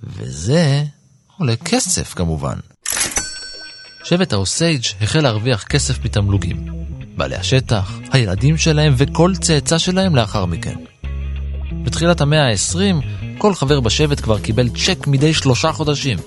וזה 0.03 0.84
עולה 1.38 1.55
כסף 1.55 2.13
כמובן. 2.13 2.55
שבט 4.03 4.34
האוסייג' 4.34 4.84
החל 5.01 5.22
להרוויח 5.22 5.63
כסף 5.63 6.05
מתמלוגים. 6.05 6.86
בעלי 7.17 7.36
השטח, 7.36 7.91
הילדים 8.12 8.58
שלהם 8.58 8.94
וכל 8.98 9.34
צאצא 9.41 9.77
שלהם 9.77 10.15
לאחר 10.15 10.46
מכן. 10.46 10.75
בתחילת 11.84 12.22
המאה 12.22 12.48
ה-20, 12.50 13.05
כל 13.38 13.55
חבר 13.55 13.79
בשבט 13.79 14.22
כבר 14.22 14.39
קיבל 14.39 14.70
צ'ק 14.70 15.08
מדי 15.08 15.34
שלושה 15.34 15.72
חודשים. 15.72 16.17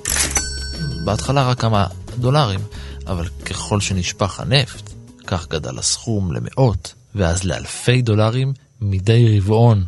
בהתחלה 1.04 1.50
רק 1.50 1.60
כמה 1.60 1.86
דולרים, 2.18 2.60
אבל 3.08 3.28
ככל 3.44 3.80
שנשפך 3.80 4.40
הנפט, 4.40 4.90
כך 5.26 5.48
גדל 5.48 5.78
הסכום 5.78 6.32
למאות, 6.32 6.94
ואז 7.14 7.44
לאלפי 7.44 8.02
דולרים 8.02 8.52
מדי 8.80 9.38
רבעון. 9.38 9.84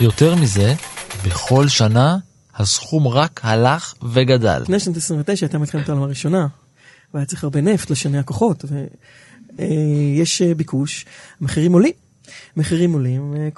יותר 0.00 0.34
מזה, 0.34 0.74
בכל 1.26 1.68
שנה 1.68 2.16
הסכום 2.54 3.08
רק 3.08 3.40
הלך 3.42 3.94
וגדל. 4.12 4.62
לפני 4.62 4.80
שנת 4.80 4.96
29 4.96 5.46
הייתה 5.46 5.58
מלחמת 5.58 5.88
העולם 5.88 6.02
הראשונה, 6.02 6.46
והיה 7.14 7.26
צריך 7.26 7.44
הרבה 7.44 7.60
נפט 7.60 7.90
לשני 7.90 8.18
הכוחות, 8.18 8.64
ויש 9.58 10.42
אה, 10.42 10.54
ביקוש, 10.54 11.04
מחירים 11.40 11.72
עולים. 11.72 11.92
מחירים 12.56 12.92
עולים, 12.92 13.34
אה, 13.36 13.48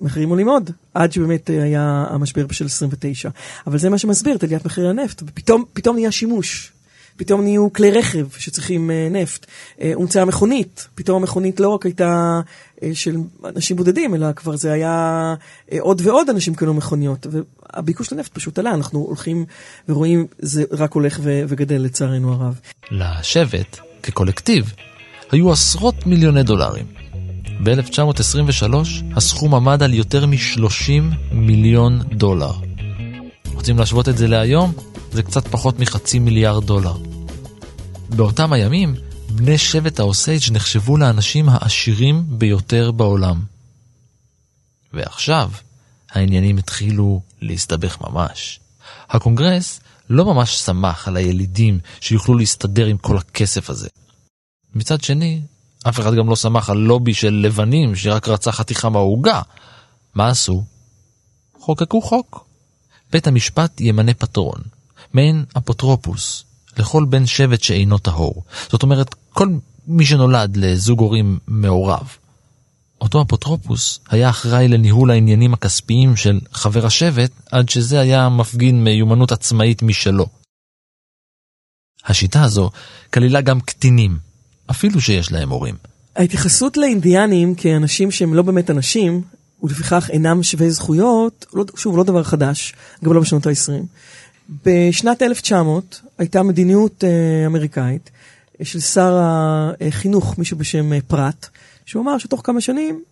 מחירים 0.00 0.28
עולים 0.28 0.48
עוד, 0.48 0.70
עד 0.94 1.12
שבאמת 1.12 1.50
אה, 1.50 1.62
היה 1.62 2.04
המשבר 2.10 2.46
של 2.52 2.64
29. 2.64 3.30
אבל 3.66 3.78
זה 3.78 3.90
מה 3.90 3.98
שמסביר 3.98 4.36
את 4.36 4.44
עליית 4.44 4.64
מחירי 4.64 4.88
הנפט, 4.88 5.22
ופתאום 5.22 5.96
נהיה 5.96 6.12
שימוש 6.12 6.72
פתאום 7.16 7.42
נהיו 7.42 7.72
כלי 7.72 7.90
רכב 7.90 8.26
שצריכים 8.38 8.90
uh, 8.90 9.12
נפט. 9.12 9.46
Uh, 9.46 9.82
הומצאה 9.94 10.24
מכונית, 10.24 10.88
פתאום 10.94 11.22
המכונית 11.22 11.60
לא 11.60 11.68
רק 11.68 11.86
הייתה 11.86 12.40
uh, 12.76 12.84
של 12.94 13.16
אנשים 13.44 13.76
בודדים, 13.76 14.14
אלא 14.14 14.32
כבר 14.32 14.56
זה 14.56 14.72
היה 14.72 15.34
uh, 15.70 15.74
עוד 15.80 16.00
ועוד 16.04 16.30
אנשים 16.30 16.54
קנו 16.54 16.74
מכוניות. 16.74 17.26
והביקוש 17.30 18.12
לנפט 18.12 18.34
פשוט 18.34 18.58
עלה, 18.58 18.74
אנחנו 18.74 18.98
הולכים 18.98 19.44
ורואים, 19.88 20.26
זה 20.38 20.64
רק 20.70 20.92
הולך 20.92 21.20
וגדל 21.22 21.82
לצערנו 21.82 22.32
הרב. 22.32 22.60
לשבט, 22.90 23.78
כקולקטיב, 24.02 24.72
היו 25.30 25.52
עשרות 25.52 26.06
מיליוני 26.06 26.42
דולרים. 26.42 26.86
ב-1923 27.64 28.74
הסכום 29.16 29.54
עמד 29.54 29.82
על 29.82 29.94
יותר 29.94 30.26
מ-30 30.26 31.02
מיליון 31.32 32.02
דולר. 32.12 32.52
רוצים 33.54 33.78
להשוות 33.78 34.08
את 34.08 34.16
זה 34.16 34.28
להיום? 34.28 34.72
זה 35.12 35.22
קצת 35.22 35.48
פחות 35.48 35.78
מחצי 35.78 36.18
מיליארד 36.18 36.64
דולר. 36.64 36.96
באותם 38.08 38.52
הימים, 38.52 38.94
בני 39.30 39.58
שבט 39.58 40.00
האוסייג' 40.00 40.42
נחשבו 40.52 40.96
לאנשים 40.96 41.48
העשירים 41.48 42.24
ביותר 42.28 42.90
בעולם. 42.90 43.42
ועכשיו, 44.92 45.50
העניינים 46.10 46.58
התחילו 46.58 47.20
להסתבך 47.42 48.00
ממש. 48.00 48.60
הקונגרס 49.08 49.80
לא 50.10 50.24
ממש 50.24 50.56
שמח 50.56 51.08
על 51.08 51.16
הילידים 51.16 51.78
שיוכלו 52.00 52.34
להסתדר 52.34 52.86
עם 52.86 52.98
כל 52.98 53.16
הכסף 53.16 53.70
הזה. 53.70 53.88
מצד 54.74 55.00
שני, 55.00 55.40
אף 55.88 56.00
אחד 56.00 56.14
גם 56.14 56.28
לא 56.28 56.36
שמח 56.36 56.70
על 56.70 56.76
לובי 56.76 57.14
של 57.14 57.40
לבנים 57.44 57.96
שרק 57.96 58.28
רצה 58.28 58.52
חתיכה 58.52 58.88
מהעוגה. 58.88 59.42
מה 60.14 60.28
עשו? 60.28 60.64
חוקקו 61.60 62.02
חוק. 62.02 62.46
בית 63.12 63.26
המשפט 63.26 63.80
ימנה 63.80 64.14
פטרון, 64.14 64.60
מעין 65.16 65.44
אפוטרופוס, 65.58 66.44
לכל 66.78 67.04
בן 67.08 67.26
שבט 67.26 67.62
שאינו 67.62 67.98
טהור. 67.98 68.44
זאת 68.68 68.82
אומרת, 68.82 69.14
כל 69.30 69.48
מי 69.86 70.06
שנולד 70.06 70.56
לזוג 70.56 71.00
הורים 71.00 71.38
מעורב. 71.46 72.16
אותו 73.00 73.22
אפוטרופוס 73.22 74.00
היה 74.10 74.30
אחראי 74.30 74.68
לניהול 74.68 75.10
העניינים 75.10 75.54
הכספיים 75.54 76.16
של 76.16 76.40
חבר 76.52 76.86
השבט, 76.86 77.30
עד 77.50 77.68
שזה 77.68 78.00
היה 78.00 78.28
מפגין 78.28 78.84
מיומנות 78.84 79.32
עצמאית 79.32 79.82
משלו. 79.82 80.26
השיטה 82.06 82.42
הזו 82.42 82.70
כללה 83.12 83.40
גם 83.40 83.60
קטינים, 83.60 84.18
אפילו 84.70 85.00
שיש 85.00 85.32
להם 85.32 85.50
הורים. 85.50 85.74
ההתייחסות 86.16 86.76
לאינדיאנים 86.76 87.54
כאנשים 87.54 88.10
שהם 88.10 88.34
לא 88.34 88.42
באמת 88.42 88.70
אנשים, 88.70 89.22
ולפיכך 89.62 90.10
אינם 90.10 90.42
שווי 90.42 90.70
זכויות, 90.70 91.46
לא, 91.54 91.64
שוב, 91.76 91.96
לא 91.96 92.04
דבר 92.04 92.22
חדש, 92.22 92.74
גם 93.04 93.12
לא 93.12 93.20
בשנות 93.20 93.46
ה-20. 93.46 93.82
בשנת 94.64 95.22
1900 95.22 96.00
הייתה 96.18 96.42
מדיניות 96.42 97.04
אה, 97.04 97.46
אמריקאית 97.46 98.10
של 98.62 98.80
שר 98.80 99.20
החינוך, 99.20 100.38
מישהו 100.38 100.58
בשם 100.58 100.92
אה, 100.92 100.98
פרט, 101.06 101.46
שהוא 101.86 102.02
אמר 102.02 102.18
שתוך 102.18 102.40
כמה 102.44 102.60
שנים 102.60 103.02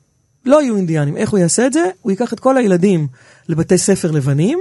לא 0.44 0.62
יהיו 0.62 0.76
אינדיאנים. 0.76 1.16
איך 1.16 1.30
הוא 1.30 1.38
יעשה 1.38 1.66
את 1.66 1.72
זה? 1.72 1.84
הוא 2.02 2.12
ייקח 2.12 2.32
את 2.32 2.40
כל 2.40 2.56
הילדים 2.56 3.06
לבתי 3.48 3.78
ספר 3.78 4.10
לבנים, 4.10 4.58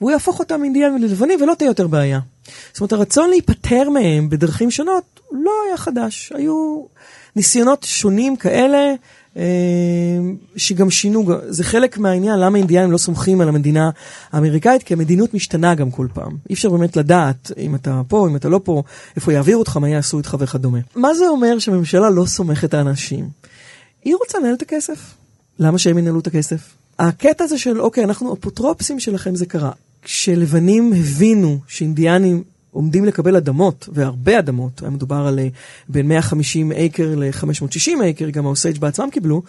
והוא 0.00 0.10
יהפוך 0.10 0.38
אותם 0.38 0.64
אינדיאנים 0.64 1.02
ללבנים 1.02 1.42
ולא 1.42 1.54
תהיה 1.54 1.68
יותר 1.68 1.86
בעיה. 1.86 2.20
זאת 2.72 2.80
אומרת, 2.80 2.92
הרצון 2.92 3.30
להיפטר 3.30 3.90
מהם 3.90 4.28
בדרכים 4.30 4.70
שונות 4.70 5.20
לא 5.32 5.52
היה 5.66 5.76
חדש. 5.76 6.32
היו 6.34 6.82
ניסיונות 7.36 7.82
שונים 7.82 8.36
כאלה, 8.36 8.78
אה, 8.78 8.94
שגם 10.56 10.90
שינו, 10.90 11.24
זה 11.48 11.64
חלק 11.64 11.98
מהעניין 11.98 12.38
למה 12.38 12.58
אינדיאנים 12.58 12.92
לא 12.92 12.98
סומכים 12.98 13.40
על 13.40 13.48
המדינה 13.48 13.90
האמריקאית, 14.32 14.82
כי 14.82 14.94
המדיניות 14.94 15.34
משתנה 15.34 15.74
גם 15.74 15.90
כל 15.90 16.06
פעם. 16.14 16.36
אי 16.50 16.54
אפשר 16.54 16.70
באמת 16.70 16.96
לדעת 16.96 17.52
אם 17.58 17.74
אתה 17.74 18.02
פה, 18.08 18.28
אם 18.28 18.36
אתה 18.36 18.48
לא 18.48 18.60
פה, 18.64 18.82
איפה 19.16 19.32
יעבירו 19.32 19.60
אותך, 19.60 19.76
מה 19.76 19.88
יעשו 19.88 20.18
איתך 20.18 20.36
וכדומה. 20.40 20.78
מה 20.96 21.14
זה 21.14 21.28
אומר 21.28 21.58
שהממשלה 21.58 22.10
לא 22.10 22.26
סומכת 22.26 22.74
על 22.74 22.86
האנשים? 22.86 23.28
היא 24.04 24.14
רוצה 24.20 24.38
לנהל 24.38 24.54
את 24.54 24.62
הכסף. 24.62 25.14
למה 25.58 25.78
שהם 25.78 25.98
ינהלו 25.98 26.20
את 26.20 26.26
הכסף? 26.26 26.74
הקטע 26.98 27.44
הזה 27.44 27.58
של, 27.58 27.80
אוקיי, 27.80 28.04
אנחנו 28.04 28.34
אפוטרופסים 28.34 29.00
שלכם, 29.00 29.34
זה 29.34 29.46
קרה. 29.46 29.70
כשלבנים 30.02 30.92
הבינו 30.92 31.58
שאינדיאנים 31.68 32.42
עומדים 32.70 33.04
לקבל 33.04 33.36
אדמות, 33.36 33.88
והרבה 33.92 34.38
אדמות, 34.38 34.82
היה 34.82 34.90
מדובר 34.90 35.26
על 35.26 35.38
אה, 35.38 35.48
בין 35.88 36.08
150 36.08 36.72
אקר 36.72 37.14
ל-560 37.16 38.04
אקר, 38.10 38.30
גם 38.30 38.46
האוסייג' 38.46 38.78
בעצמם 38.78 39.08
קיבלו, 39.12 39.42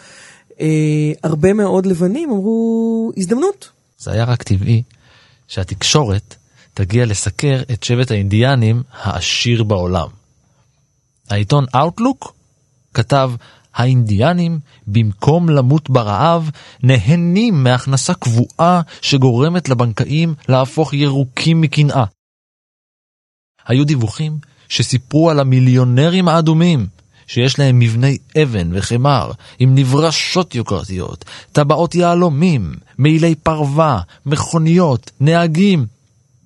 אה, 0.62 1.12
הרבה 1.24 1.54
מאוד 1.54 1.86
לבנים 1.86 2.32
אמרו, 2.32 3.12
הזדמנות. 3.18 3.70
זה 3.98 4.12
היה 4.12 4.24
רק 4.24 4.44
טבעי 4.44 4.84
שהתקשורת 5.48 6.36
תגיע 6.74 7.06
לסקר 7.06 7.62
את 7.74 7.84
שבט 7.84 8.12
האינדיאנים 8.12 8.84
העשיר 9.01 9.63
בעולם. 9.63 10.08
העיתון 11.30 11.66
Outlook 11.75 12.32
כתב, 12.94 13.32
האינדיאנים, 13.75 14.60
במקום 14.88 15.50
למות 15.50 15.90
ברעב, 15.90 16.50
נהנים 16.84 17.63
מהכנסה 17.63 18.13
קבועה 18.13 18.82
שגורמת 19.01 19.70
לבנקאים 19.70 20.34
להפוך 20.50 20.94
ירוקים 20.94 21.62
מקנאה. 21.62 22.04
היו 23.68 23.86
דיווחים 23.86 24.38
שסיפרו 24.70 25.30
על 25.30 25.39
המיליונרים 25.39 26.27
האדומים, 26.27 26.88
שיש 27.27 27.60
להם 27.60 27.80
מבני 27.80 28.18
אבן 28.44 28.70
וחמר, 28.74 29.32
עם 29.60 29.75
נברשות 29.75 30.56
יוקרתיות, 30.56 31.25
טבעות 31.51 31.96
יהלומים, 31.96 32.74
מעילי 32.98 33.36
פרווה, 33.36 34.01
מכוניות, 34.25 35.12
נהגים, 35.20 35.86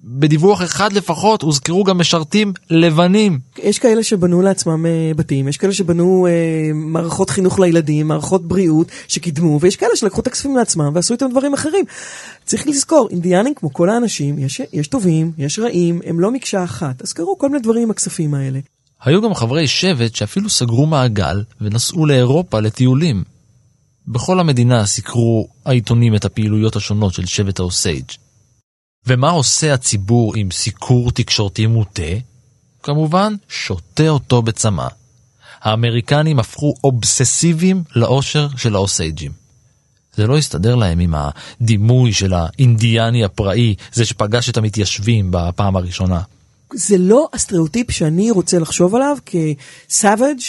בדיווח 0.07 0.63
אחד 0.63 0.93
לפחות 0.93 1.41
הוזכרו 1.41 1.83
גם 1.83 1.97
משרתים 1.97 2.53
לבנים. 2.69 3.39
יש 3.63 3.79
כאלה 3.79 4.03
שבנו 4.03 4.41
לעצמם 4.41 4.85
אה, 4.85 5.11
בתים, 5.15 5.47
יש 5.47 5.57
כאלה 5.57 5.73
שבנו 5.73 6.27
אה, 6.27 6.71
מערכות 6.73 7.29
חינוך 7.29 7.59
לילדים, 7.59 8.07
מערכות 8.07 8.47
בריאות 8.47 8.87
שקידמו, 9.07 9.59
ויש 9.61 9.75
כאלה 9.75 9.95
שלקחו 9.95 10.21
את 10.21 10.27
הכספים 10.27 10.55
לעצמם 10.55 10.91
ועשו 10.93 11.13
איתם 11.13 11.29
דברים 11.31 11.53
אחרים. 11.53 11.85
צריך 12.45 12.67
לזכור, 12.67 13.07
אינדיאנים 13.11 13.53
כמו 13.55 13.73
כל 13.73 13.89
האנשים, 13.89 14.39
יש, 14.39 14.61
יש 14.73 14.87
טובים, 14.87 15.31
יש 15.37 15.59
רעים, 15.59 16.01
הם 16.05 16.19
לא 16.19 16.31
מקשה 16.31 16.63
אחת, 16.63 17.01
אז 17.01 17.13
קרו 17.13 17.37
כל 17.37 17.49
מיני 17.49 17.61
דברים 17.61 17.83
עם 17.83 17.91
הכספים 17.91 18.33
האלה. 18.33 18.59
היו 19.03 19.21
גם 19.21 19.33
חברי 19.33 19.67
שבט 19.67 20.15
שאפילו 20.15 20.49
סגרו 20.49 20.85
מעגל 20.85 21.43
ונסעו 21.61 22.05
לאירופה 22.05 22.59
לטיולים. 22.59 23.23
בכל 24.07 24.39
המדינה 24.39 24.85
סיקרו 24.85 25.47
העיתונים 25.65 26.15
את 26.15 26.25
הפעילויות 26.25 26.75
השונות 26.75 27.13
של 27.13 27.25
שבט 27.25 27.59
האוסייג'. 27.59 28.24
ומה 29.07 29.29
עושה 29.29 29.73
הציבור 29.73 30.35
עם 30.35 30.51
סיקור 30.51 31.11
תקשורתי 31.11 31.67
מוטה? 31.67 32.01
כמובן, 32.83 33.35
שותה 33.49 34.09
אותו 34.09 34.41
בצמא. 34.41 34.87
האמריקנים 35.61 36.39
הפכו 36.39 36.73
אובססיביים 36.83 37.83
לאושר 37.95 38.47
של 38.57 38.75
האוסייג'ים. 38.75 39.31
זה 40.15 40.27
לא 40.27 40.37
הסתדר 40.37 40.75
להם 40.75 40.99
עם 40.99 41.13
הדימוי 41.17 42.13
של 42.13 42.33
האינדיאני 42.33 43.23
הפראי, 43.23 43.75
זה 43.93 44.05
שפגש 44.05 44.49
את 44.49 44.57
המתיישבים 44.57 45.27
בפעם 45.31 45.75
הראשונה. 45.75 46.21
זה 46.73 46.97
לא 46.97 47.29
הסטריאוטיפ 47.33 47.91
שאני 47.91 48.31
רוצה 48.31 48.59
לחשוב 48.59 48.95
עליו 48.95 49.17
כ 49.25 49.54
savage 49.54 50.39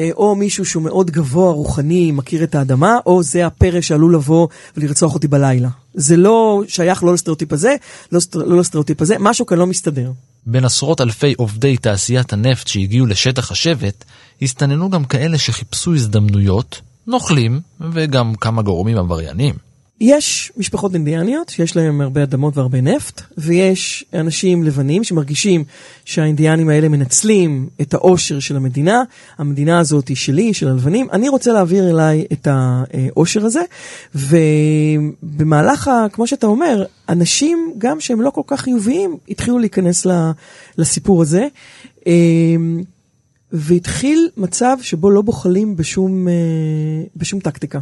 אה, 0.00 0.10
או 0.16 0.34
מישהו 0.34 0.64
שהוא 0.64 0.82
מאוד 0.82 1.10
גבוה, 1.10 1.52
רוחני, 1.52 2.10
מכיר 2.12 2.44
את 2.44 2.54
האדמה, 2.54 2.98
או 3.06 3.22
זה 3.22 3.46
הפרא 3.46 3.80
שעלול 3.80 4.14
לבוא 4.14 4.48
ולרצוח 4.76 5.14
אותי 5.14 5.28
בלילה. 5.28 5.68
זה 5.94 6.16
לא 6.16 6.62
שייך 6.68 7.04
לא 7.04 7.14
לסטריאוטיפ 7.14 7.52
הזה, 7.52 7.76
לא, 8.12 8.20
סטר, 8.20 8.38
לא 8.38 8.58
לסטריאוטיפ 8.58 9.02
הזה, 9.02 9.16
משהו 9.20 9.46
כאן 9.46 9.58
לא 9.58 9.66
מסתדר. 9.66 10.12
בין 10.46 10.64
עשרות 10.64 11.00
אלפי 11.00 11.34
עובדי 11.36 11.76
תעשיית 11.76 12.32
הנפט 12.32 12.66
שהגיעו 12.66 13.06
לשטח 13.06 13.52
השבט, 13.52 14.04
הסתננו 14.42 14.90
גם 14.90 15.04
כאלה 15.04 15.38
שחיפשו 15.38 15.94
הזדמנויות, 15.94 16.80
נוכלים, 17.06 17.60
וגם 17.92 18.34
כמה 18.34 18.62
גורמים 18.62 18.98
עבריינים. 18.98 19.71
יש 20.04 20.52
משפחות 20.56 20.94
אינדיאניות 20.94 21.48
שיש 21.48 21.76
להם 21.76 22.00
הרבה 22.00 22.22
אדמות 22.22 22.56
והרבה 22.56 22.80
נפט, 22.80 23.22
ויש 23.38 24.04
אנשים 24.14 24.62
לבנים 24.62 25.04
שמרגישים 25.04 25.64
שהאינדיאנים 26.04 26.68
האלה 26.68 26.88
מנצלים 26.88 27.68
את 27.80 27.94
העושר 27.94 28.40
של 28.40 28.56
המדינה. 28.56 29.02
המדינה 29.38 29.78
הזאת 29.78 30.08
היא 30.08 30.16
שלי, 30.16 30.54
של 30.54 30.68
הלבנים. 30.68 31.08
אני 31.12 31.28
רוצה 31.28 31.52
להעביר 31.52 31.90
אליי 31.90 32.24
את 32.32 32.48
העושר 32.50 33.44
הזה, 33.44 33.60
ובמהלך, 34.14 35.88
ה, 35.88 36.06
כמו 36.12 36.26
שאתה 36.26 36.46
אומר, 36.46 36.84
אנשים, 37.08 37.74
גם 37.78 38.00
שהם 38.00 38.20
לא 38.20 38.30
כל 38.30 38.42
כך 38.46 38.60
חיוביים, 38.60 39.16
התחילו 39.28 39.58
להיכנס 39.58 40.06
לסיפור 40.78 41.22
הזה. 41.22 41.46
אמ, 42.06 42.82
והתחיל 43.52 44.28
מצב 44.36 44.76
שבו 44.82 45.10
לא 45.10 45.22
בוחלים 45.22 45.76
בשום, 45.76 46.28
אה, 46.28 46.32
בשום 47.16 47.40
טקטיקה. 47.40 47.78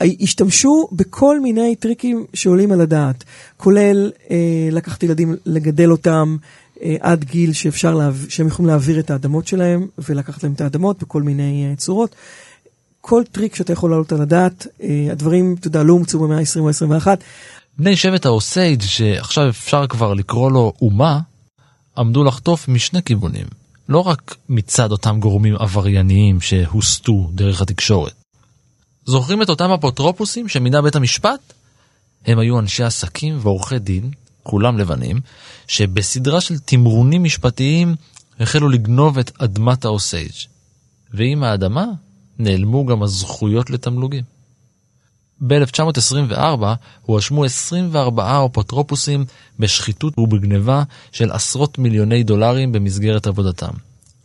השתמשו 0.00 0.88
בכל 0.92 1.40
מיני 1.40 1.76
טריקים 1.76 2.26
שעולים 2.34 2.72
על 2.72 2.80
הדעת, 2.80 3.24
כולל 3.56 4.12
אה, 4.30 4.68
לקחת 4.72 5.02
ילדים, 5.02 5.36
לגדל 5.46 5.90
אותם 5.90 6.36
אה, 6.82 6.96
עד 7.00 7.24
גיל 7.24 7.52
שאפשר 7.52 7.94
להב... 7.94 8.26
שהם 8.28 8.46
יכולים 8.46 8.68
להעביר 8.68 8.98
את 8.98 9.10
האדמות 9.10 9.46
שלהם 9.46 9.86
ולקחת 9.98 10.42
להם 10.42 10.52
את 10.52 10.60
האדמות 10.60 11.02
בכל 11.02 11.22
מיני 11.22 11.66
אה, 11.70 11.76
צורות. 11.76 12.14
כל 13.00 13.22
טריק 13.32 13.54
שאתה 13.54 13.72
יכול 13.72 13.90
לעלות 13.90 14.12
על 14.12 14.22
הדעת, 14.22 14.66
אה, 14.82 15.08
הדברים, 15.12 15.56
אתה 15.60 15.66
יודע, 15.66 15.82
לא 15.82 15.92
הומצאו 15.92 16.20
במאה 16.20 16.38
ה-20 16.38 16.60
או 16.60 16.68
ה-21. 16.68 17.06
בני 17.78 17.96
שבט 17.96 18.26
האוסייג' 18.26 18.82
שעכשיו 18.82 19.48
אפשר 19.48 19.86
כבר 19.86 20.14
לקרוא 20.14 20.50
לו 20.50 20.72
אומה, 20.82 21.20
עמדו 21.98 22.24
לחטוף 22.24 22.68
משני 22.68 23.02
כיוונים. 23.02 23.46
לא 23.88 23.98
רק 23.98 24.36
מצד 24.48 24.90
אותם 24.92 25.20
גורמים 25.20 25.56
עברייניים 25.56 26.40
שהוסטו 26.40 27.30
דרך 27.32 27.62
התקשורת. 27.62 28.25
זוכרים 29.06 29.42
את 29.42 29.48
אותם 29.48 29.70
אפוטרופוסים 29.70 30.48
שמינה 30.48 30.82
בית 30.82 30.96
המשפט? 30.96 31.52
הם 32.26 32.38
היו 32.38 32.58
אנשי 32.58 32.82
עסקים 32.84 33.38
ועורכי 33.40 33.78
דין, 33.78 34.10
כולם 34.42 34.78
לבנים, 34.78 35.20
שבסדרה 35.66 36.40
של 36.40 36.58
תמרונים 36.58 37.24
משפטיים 37.24 37.94
החלו 38.40 38.68
לגנוב 38.68 39.18
את 39.18 39.30
אדמת 39.38 39.84
האוסייג'. 39.84 40.32
ועם 41.14 41.42
האדמה 41.42 41.84
נעלמו 42.38 42.86
גם 42.86 43.02
הזכויות 43.02 43.70
לתמלוגים. 43.70 44.24
ב-1924 45.46 46.64
הואשמו 47.02 47.44
24 47.44 48.46
אפוטרופוסים 48.46 49.24
בשחיתות 49.58 50.18
ובגניבה 50.18 50.82
של 51.12 51.32
עשרות 51.32 51.78
מיליוני 51.78 52.22
דולרים 52.22 52.72
במסגרת 52.72 53.26
עבודתם. 53.26 53.72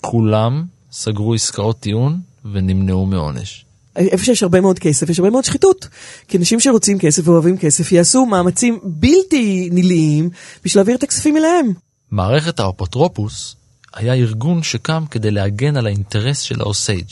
כולם 0.01 0.65
סגרו 0.91 1.33
עסקאות 1.33 1.79
טיעון 1.79 2.21
ונמנעו 2.51 3.05
מעונש. 3.05 3.65
איפה 3.95 4.25
שיש 4.25 4.43
הרבה 4.43 4.61
מאוד 4.61 4.79
כסף, 4.79 5.09
יש 5.09 5.19
הרבה 5.19 5.29
מאוד 5.29 5.43
שחיתות. 5.43 5.87
כי 6.27 6.37
אנשים 6.37 6.59
שרוצים 6.59 6.99
כסף 6.99 7.27
ואוהבים 7.27 7.57
כסף 7.57 7.91
יעשו 7.91 8.25
מאמצים 8.25 8.79
בלתי 8.83 9.69
נלאים 9.71 10.29
בשביל 10.65 10.79
להעביר 10.79 10.95
את 10.95 11.03
הכספים 11.03 11.37
אליהם. 11.37 11.71
מערכת 12.11 12.59
האפוטרופוס 12.59 13.55
היה 13.93 14.13
ארגון 14.13 14.63
שקם 14.63 15.03
כדי 15.11 15.31
להגן 15.31 15.77
על 15.77 15.87
האינטרס 15.87 16.39
של 16.39 16.61
האוסייג'. 16.61 17.11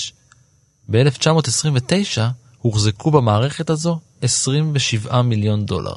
ב-1929 0.90 2.22
הוחזקו 2.62 3.12
במערכת 3.12 3.70
הזו 3.70 4.00
27 4.22 5.22
מיליון 5.22 5.66
דולר. 5.66 5.94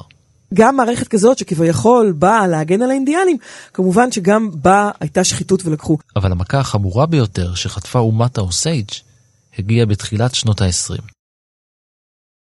גם 0.53 0.75
מערכת 0.75 1.07
כזאת 1.07 1.37
שכביכול 1.37 2.11
באה 2.11 2.47
להגן 2.47 2.81
על 2.81 2.89
האינדיאנים, 2.91 3.37
כמובן 3.73 4.11
שגם 4.11 4.49
בה 4.53 4.91
הייתה 4.99 5.23
שחיתות 5.23 5.65
ולקחו. 5.65 5.97
אבל 6.15 6.31
המכה 6.31 6.59
החמורה 6.59 7.05
ביותר 7.05 7.55
שחטפה 7.55 7.99
אומת 7.99 8.37
האוסייג' 8.37 8.89
הגיע 9.57 9.85
בתחילת 9.85 10.35
שנות 10.35 10.61
ה-20. 10.61 11.01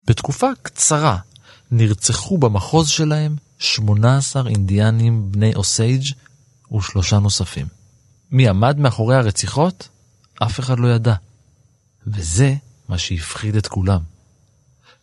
בתקופה 0.07 0.47
קצרה 0.61 1.17
נרצחו 1.71 2.37
במחוז 2.37 2.89
שלהם 2.89 3.35
18 3.59 4.49
אינדיאנים 4.49 5.31
בני 5.31 5.55
אוסייג' 5.55 6.03
ושלושה 6.77 7.19
נוספים. 7.19 7.67
מי 8.31 8.49
עמד 8.49 8.77
מאחורי 8.79 9.15
הרציחות? 9.15 9.89
אף 10.43 10.59
אחד 10.59 10.79
לא 10.79 10.87
ידע. 10.87 11.15
וזה 12.07 12.55
מה 12.89 12.97
שהפחיד 12.97 13.55
את 13.55 13.67
כולם. 13.67 14.01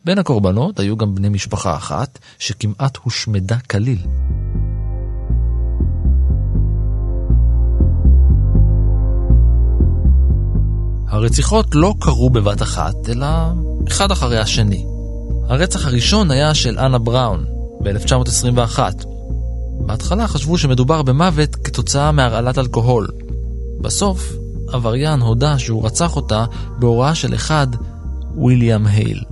בין 0.04 0.18
הקורבנות 0.18 0.78
היו 0.80 0.96
גם 0.96 1.14
בני 1.14 1.28
משפחה 1.28 1.76
אחת 1.76 2.18
שכמעט 2.38 2.96
הושמדה 2.96 3.58
כליל. 3.58 4.06
הרציחות 11.12 11.66
לא 11.74 11.94
קרו 12.00 12.30
בבת 12.30 12.62
אחת, 12.62 12.94
אלא 13.08 13.26
אחד 13.88 14.10
אחרי 14.10 14.38
השני. 14.38 14.86
הרצח 15.48 15.86
הראשון 15.86 16.30
היה 16.30 16.54
של 16.54 16.78
אנה 16.78 16.98
בראון, 16.98 17.44
ב-1921. 17.82 18.78
בהתחלה 19.86 20.28
חשבו 20.28 20.58
שמדובר 20.58 21.02
במוות 21.02 21.56
כתוצאה 21.56 22.12
מהרעלת 22.12 22.58
אלכוהול. 22.58 23.08
בסוף, 23.80 24.32
עבריין 24.68 25.20
הודה 25.20 25.58
שהוא 25.58 25.86
רצח 25.86 26.16
אותה 26.16 26.44
בהוראה 26.78 27.14
של 27.14 27.34
אחד, 27.34 27.66
ויליאם 28.44 28.86
הייל. 28.86 29.22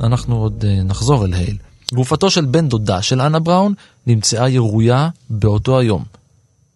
אנחנו 0.00 0.36
עוד 0.36 0.64
uh, 0.64 0.84
נחזור 0.84 1.24
אל 1.24 1.34
הייל. 1.34 1.56
גופתו 1.94 2.30
של 2.30 2.44
בן 2.44 2.68
דודה 2.68 3.02
של 3.02 3.20
אנה 3.20 3.38
בראון 3.38 3.74
נמצאה 4.06 4.48
ירויה 4.48 5.08
באותו 5.30 5.78
היום. 5.78 6.04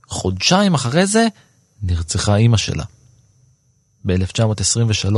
חודשיים 0.08 0.74
אחרי 0.74 1.06
זה 1.06 1.26
נרצחה 1.82 2.36
אימא 2.36 2.56
שלה. 2.56 2.84
ב-1923 4.06 5.16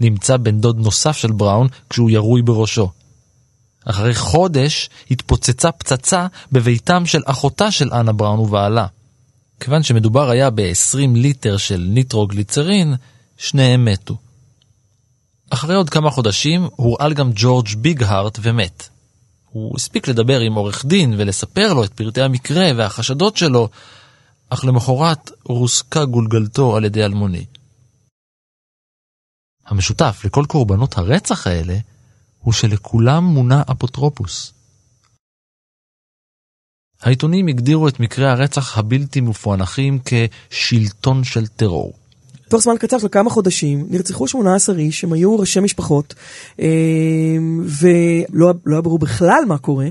נמצא 0.00 0.36
בן 0.36 0.60
דוד 0.60 0.78
נוסף 0.78 1.16
של 1.16 1.32
בראון 1.32 1.68
כשהוא 1.90 2.10
ירוי 2.10 2.42
בראשו. 2.42 2.90
אחרי 3.84 4.14
חודש 4.14 4.90
התפוצצה 5.10 5.72
פצצה 5.72 6.26
בביתם 6.52 7.06
של 7.06 7.22
אחותה 7.26 7.70
של 7.70 7.92
אנה 7.92 8.12
בראון 8.12 8.38
ובעלה. 8.38 8.86
כיוון 9.60 9.82
שמדובר 9.82 10.30
היה 10.30 10.50
ב-20 10.50 10.98
ליטר 11.14 11.56
של 11.56 11.86
ניטרוגליצרין, 11.88 12.94
שניהם 13.36 13.84
מתו. 13.84 14.16
אחרי 15.50 15.74
עוד 15.74 15.90
כמה 15.90 16.10
חודשים 16.10 16.68
הורעל 16.76 17.14
גם 17.14 17.30
ג'ורג' 17.34 17.68
ביגהארט 17.78 18.38
ומת. 18.42 18.88
הוא 19.50 19.72
הספיק 19.76 20.08
לדבר 20.08 20.40
עם 20.40 20.54
עורך 20.54 20.84
דין 20.84 21.14
ולספר 21.18 21.72
לו 21.72 21.84
את 21.84 21.92
פרטי 21.92 22.22
המקרה 22.22 22.70
והחשדות 22.76 23.36
שלו, 23.36 23.68
אך 24.50 24.64
למחרת 24.64 25.30
רוסקה 25.44 26.04
גולגלתו 26.04 26.76
על 26.76 26.84
ידי 26.84 27.04
אלמוני. 27.04 27.44
המשותף 29.68 30.20
לכל 30.24 30.44
קורבנות 30.48 30.98
הרצח 30.98 31.46
האלה 31.46 31.76
הוא 32.42 32.52
שלכולם 32.52 33.24
מונה 33.24 33.62
אפוטרופוס. 33.72 34.52
העיתונים 37.02 37.46
הגדירו 37.46 37.88
את 37.88 38.00
מקרי 38.00 38.28
הרצח 38.28 38.78
הבלתי 38.78 39.20
מפוענחים 39.20 39.98
כשלטון 40.04 41.24
של 41.24 41.46
טרור. 41.46 41.92
תוך 42.48 42.62
זמן 42.62 42.74
קצר 42.78 42.98
של 42.98 43.08
כמה 43.08 43.30
חודשים 43.30 43.86
נרצחו 43.90 44.28
18 44.28 44.78
איש, 44.78 45.04
הם 45.04 45.12
היו 45.12 45.38
ראשי 45.38 45.60
משפחות, 45.60 46.14
אה, 46.60 46.66
ולא 47.80 48.54
לא 48.66 48.74
היה 48.74 48.82
ברור 48.82 48.98
בכלל 48.98 49.42
מה 49.46 49.58
קורה, 49.58 49.88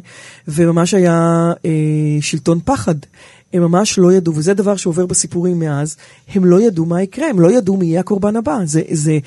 וממש 0.47 0.93
היה 0.93 1.51
אה, 1.65 2.21
שלטון 2.21 2.59
פחד. 2.65 2.95
הם 3.53 3.61
ממש 3.61 3.99
לא 3.99 4.13
ידעו, 4.13 4.35
וזה 4.35 4.53
דבר 4.53 4.75
שעובר 4.75 5.05
בסיפורים 5.05 5.59
מאז, 5.59 5.95
הם 6.35 6.45
לא 6.45 6.61
ידעו 6.61 6.85
מה 6.85 7.01
יקרה, 7.01 7.29
הם 7.29 7.39
לא 7.39 7.51
ידעו 7.51 7.77
מי 7.77 7.85
יהיה 7.85 7.99
הקורבן 7.99 8.35
הבא. 8.35 8.59
זה, 8.63 8.81
זה 8.91 9.17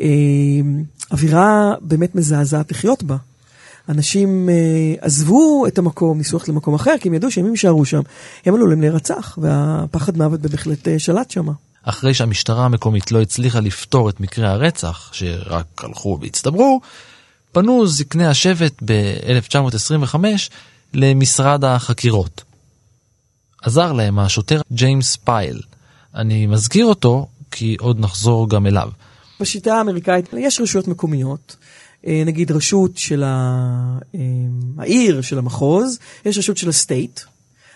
אה, 0.00 0.08
אווירה 1.12 1.74
באמת 1.80 2.14
מזעזעת 2.14 2.70
לחיות 2.70 3.02
בה. 3.02 3.16
אנשים 3.88 4.48
אה, 4.48 4.94
עזבו 5.00 5.66
את 5.66 5.78
המקום, 5.78 6.18
ניסו 6.18 6.36
ללכת 6.36 6.48
למקום 6.48 6.74
אחר, 6.74 6.94
כי 7.00 7.08
הם 7.08 7.14
ידעו 7.14 7.30
שאם 7.30 7.44
הם 7.44 7.50
יישארו 7.50 7.84
שם, 7.84 8.00
הם 8.46 8.54
עלולים 8.54 8.80
להירצח, 8.80 9.38
והפחד 9.42 10.16
מוות 10.18 10.40
בהחלט 10.40 10.88
אה, 10.88 10.98
שלט 10.98 11.30
שם. 11.30 11.46
אחרי 11.82 12.14
שהמשטרה 12.14 12.64
המקומית 12.64 13.12
לא 13.12 13.20
הצליחה 13.20 13.60
לפתור 13.60 14.08
את 14.08 14.20
מקרי 14.20 14.46
הרצח, 14.46 15.10
שרק 15.12 15.84
הלכו 15.84 16.18
והצטברו, 16.20 16.80
פנו 17.52 17.86
זקני 17.86 18.26
השבט 18.26 18.82
ב-1925 18.84 20.14
למשרד 20.94 21.64
החקירות. 21.64 22.49
עזר 23.62 23.92
להם 23.92 24.18
השוטר 24.18 24.60
ג'יימס 24.72 25.16
פייל. 25.16 25.60
אני 26.14 26.46
מזכיר 26.46 26.86
אותו 26.86 27.26
כי 27.50 27.76
עוד 27.80 28.00
נחזור 28.00 28.48
גם 28.48 28.66
אליו. 28.66 28.90
בשיטה 29.40 29.74
האמריקאית 29.74 30.26
יש 30.38 30.60
רשויות 30.60 30.88
מקומיות, 30.88 31.56
אה, 32.06 32.22
נגיד 32.26 32.52
רשות 32.52 32.96
של 32.96 33.24
אה, 33.24 34.20
העיר, 34.78 35.20
של 35.20 35.38
המחוז, 35.38 35.98
יש 36.24 36.38
רשות 36.38 36.56
של 36.56 36.68
ה 36.68 36.75
state. 36.75 37.20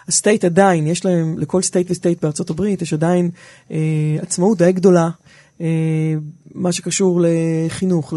ה 0.08 0.14
state 0.14 0.44
עדיין, 0.44 0.86
יש 0.86 1.04
להם, 1.04 1.38
לכל 1.38 1.62
state 1.62 1.90
ו 1.90 1.95
state 1.95 2.22
בארצות 2.22 2.50
הברית, 2.50 2.82
יש 2.82 2.92
עדיין 2.92 3.30
אה, 3.70 3.76
עצמאות 4.22 4.58
די 4.58 4.72
גדולה. 4.72 5.08
אה, 5.60 5.66
מה 6.54 6.72
שקשור 6.72 7.20
לחינוך, 7.24 8.14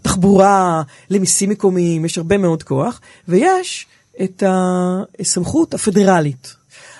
לתחבורה, 0.00 0.82
למיסים 1.10 1.50
מקומיים, 1.50 2.04
יש 2.04 2.18
הרבה 2.18 2.38
מאוד 2.38 2.62
כוח, 2.62 3.00
ויש 3.28 3.86
את 4.24 4.42
הסמכות 4.46 5.74
הפדרלית. 5.74 6.54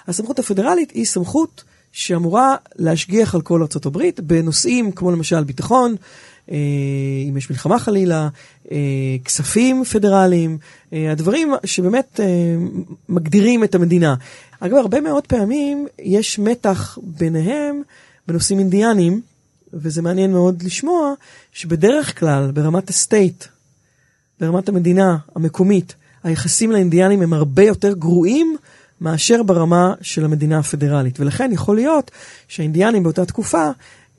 הסמכות 0.09 0.39
הפדרלית 0.39 0.91
היא 0.91 1.05
סמכות 1.05 1.65
שאמורה 1.93 2.57
להשגיח 2.77 3.35
על 3.35 3.41
כל 3.41 3.63
ארצות 3.63 3.87
הברית 3.87 4.21
בנושאים 4.21 4.93
כמו 4.93 5.11
למשל 5.11 5.45
ביטחון, 5.45 5.97
אה, 6.51 6.57
אם 7.29 7.37
יש 7.37 7.51
מלחמה 7.51 7.79
חלילה, 7.79 8.29
אה, 8.73 8.77
כספים 9.25 9.85
פדרליים, 9.85 10.59
אה, 10.93 11.13
הדברים 11.13 11.53
שבאמת 11.65 12.21
מגדירים 13.09 13.65
את 13.65 13.75
המדינה. 13.75 14.15
אגב, 14.61 14.77
הרבה 14.77 15.01
מאוד 15.01 15.27
פעמים 15.27 15.87
יש 15.99 16.39
מתח 16.39 16.99
ביניהם 17.03 17.83
בנושאים 18.29 18.59
אינדיאניים, 18.59 19.21
וזה 19.73 20.03
מעניין 20.03 20.33
מאוד 20.33 20.63
לשמוע 20.63 21.15
שבדרך 21.53 22.19
כלל 22.19 22.51
ברמת 22.51 22.91
הסטייט, 22.91 23.45
ברמת 24.41 24.69
המדינה 24.69 25.17
המקומית, 25.37 25.95
היחסים 26.25 26.73
לאינדיאנים 26.73 27.23
הם 27.23 27.33
הרבה 27.33 27.63
יותר 27.63 27.93
גרועים 27.93 28.57
מאשר 29.01 29.43
ברמה 29.43 29.95
של 30.01 30.25
המדינה 30.25 30.59
הפדרלית. 30.59 31.21
ולכן 31.21 31.51
יכול 31.53 31.77
להיות 31.77 32.11
שהאינדיאנים 32.49 33.03
באותה 33.03 33.25
תקופה, 33.25 33.71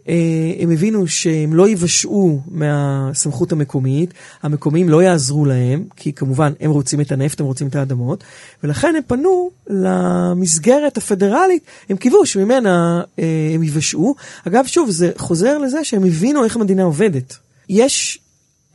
אה, 0.09 0.53
הם 0.59 0.71
הבינו 0.71 1.07
שהם 1.07 1.53
לא 1.53 1.67
ייוושעו 1.67 2.41
מהסמכות 2.47 3.51
המקומית, 3.51 4.13
המקומיים 4.43 4.89
לא 4.89 5.03
יעזרו 5.03 5.45
להם, 5.45 5.83
כי 5.95 6.13
כמובן 6.13 6.53
הם 6.59 6.71
רוצים 6.71 7.01
את 7.01 7.11
הנפט, 7.11 7.39
הם 7.39 7.45
רוצים 7.45 7.67
את 7.67 7.75
האדמות, 7.75 8.23
ולכן 8.63 8.95
הם 8.95 9.01
פנו 9.07 9.51
למסגרת 9.67 10.97
הפדרלית, 10.97 11.63
הם 11.89 11.97
קיוו 11.97 12.25
שממנה 12.25 13.01
אה, 13.19 13.51
הם 13.55 13.63
ייוושעו. 13.63 14.15
אגב, 14.47 14.65
שוב, 14.65 14.89
זה 14.89 15.11
חוזר 15.17 15.57
לזה 15.57 15.83
שהם 15.83 16.03
הבינו 16.03 16.43
איך 16.43 16.55
המדינה 16.55 16.83
עובדת. 16.83 17.37
יש... 17.69 18.19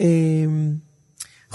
אה, 0.01 0.07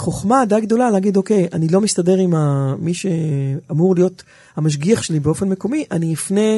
חוכמה 0.00 0.44
די 0.48 0.60
גדולה 0.60 0.90
להגיד, 0.90 1.16
אוקיי, 1.16 1.48
אני 1.52 1.68
לא 1.68 1.80
מסתדר 1.80 2.16
עם 2.18 2.34
מי 2.78 2.94
שאמור 2.94 3.94
להיות 3.94 4.22
המשגיח 4.56 5.02
שלי 5.02 5.20
באופן 5.20 5.48
מקומי, 5.48 5.84
אני 5.90 6.14
אפנה 6.14 6.50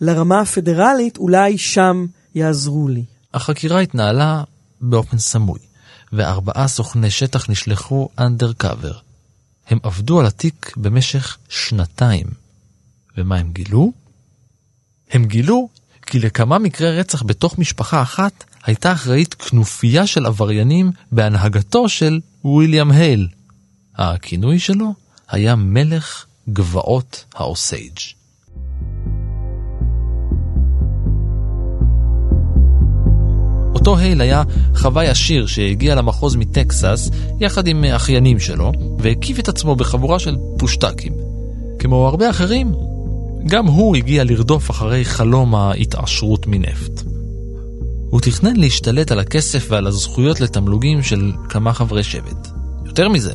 לרמה 0.00 0.40
הפדרלית, 0.40 1.16
אולי 1.18 1.58
שם 1.58 2.06
יעזרו 2.34 2.88
לי. 2.88 3.04
החקירה 3.34 3.80
התנהלה 3.80 4.42
באופן 4.80 5.18
סמוי, 5.18 5.58
וארבעה 6.12 6.68
סוכני 6.68 7.10
שטח 7.10 7.50
נשלחו 7.50 8.08
אנדר 8.18 8.52
קאבר. 8.52 8.92
הם 9.68 9.78
עבדו 9.82 10.20
על 10.20 10.26
התיק 10.26 10.72
במשך 10.76 11.36
שנתיים. 11.48 12.26
ומה 13.18 13.36
הם 13.36 13.50
גילו? 13.52 13.92
הם 15.10 15.24
גילו 15.24 15.68
כי 16.06 16.18
לכמה 16.18 16.58
מקרי 16.58 16.98
רצח 16.98 17.22
בתוך 17.22 17.58
משפחה 17.58 18.02
אחת 18.02 18.44
הייתה 18.64 18.92
אחראית 18.92 19.34
כנופיה 19.34 20.06
של 20.06 20.26
עבריינים 20.26 20.90
בהנהגתו 21.12 21.88
של 21.88 22.20
ויליאם 22.46 22.90
הייל. 22.90 23.28
הכינוי 23.96 24.58
שלו 24.58 24.94
היה 25.30 25.56
מלך 25.56 26.24
גבעות 26.48 27.24
האוסייג'. 27.34 27.98
אותו 33.74 33.98
הייל 33.98 34.20
היה 34.20 34.42
חוואי 34.74 35.08
עשיר 35.08 35.46
שהגיע 35.46 35.94
למחוז 35.94 36.36
מטקסס 36.36 37.10
יחד 37.40 37.66
עם 37.66 37.84
אחיינים 37.84 38.38
שלו 38.38 38.72
והקיף 38.98 39.38
את 39.38 39.48
עצמו 39.48 39.76
בחבורה 39.76 40.18
של 40.18 40.36
פושטקים. 40.58 41.12
כמו 41.78 42.08
הרבה 42.08 42.30
אחרים, 42.30 42.72
גם 43.46 43.66
הוא 43.66 43.96
הגיע 43.96 44.24
לרדוף 44.24 44.70
אחרי 44.70 45.04
חלום 45.04 45.54
ההתעשרות 45.54 46.46
מנפט. 46.46 47.15
הוא 48.10 48.20
תכנן 48.20 48.56
להשתלט 48.56 49.12
על 49.12 49.18
הכסף 49.18 49.66
ועל 49.68 49.86
הזכויות 49.86 50.40
לתמלוגים 50.40 51.02
של 51.02 51.32
כמה 51.48 51.72
חברי 51.72 52.02
שבט. 52.02 52.48
יותר 52.86 53.08
מזה, 53.08 53.32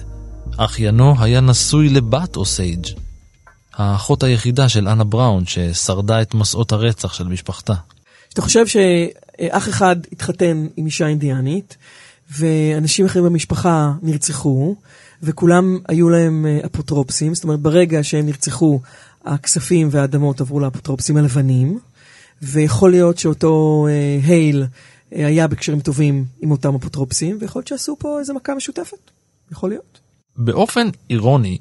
אחיינו 0.58 1.16
היה 1.20 1.42
נשוי 1.42 1.90
לבת 1.90 2.36
אוסייג', 2.36 2.88
האחות 3.74 4.24
היחידה 4.24 4.70
של 4.70 4.88
אנה 4.88 5.04
בראון 5.04 5.46
ששרדה 5.46 6.22
את 6.22 6.34
מסעות 6.34 6.72
הרצח 6.72 7.14
של 7.14 7.28
משפחתה. 7.28 7.74
אתה 8.34 8.42
חושב 8.42 8.68
שאח 8.68 9.70
אחד 9.70 9.96
התחתן 10.12 10.68
עם 10.78 10.86
אישה 10.86 11.08
אינדיאנית, 11.08 11.78
ואנשים 12.38 13.06
אחרים 13.06 13.26
במשפחה 13.26 13.92
נרצחו, 14.02 14.76
וכולם 15.24 15.78
היו 15.88 16.10
להם 16.10 16.46
אה, 16.46 16.60
אפוטרופסים, 16.66 17.36
זאת 17.36 17.44
אומרת 17.44 17.60
ברגע 17.60 18.04
שהם 18.04 18.26
נרצחו, 18.26 18.80
הכספים 19.26 19.88
והאדמות 19.92 20.42
עברו 20.42 20.60
לאפוטרופסים 20.60 21.18
הלבנים, 21.18 21.80
ויכול 22.42 22.92
להיות 22.92 23.18
שאותו 23.18 23.88
אה, 23.90 24.20
הייל 24.24 24.66
אה, 25.16 25.28
היה 25.28 25.48
בקשרים 25.48 25.80
טובים 25.80 26.26
עם 26.42 26.52
אותם 26.52 26.76
אפוטרופסים, 26.76 27.38
ויכול 27.42 27.60
להיות 27.60 27.68
שעשו 27.68 27.96
פה 28.00 28.20
איזה 28.20 28.34
מכה 28.34 28.56
משותפת. 28.56 29.12
יכול 29.52 29.70
להיות. 29.70 30.00
באופן 30.38 30.88
אירוני, 31.10 31.58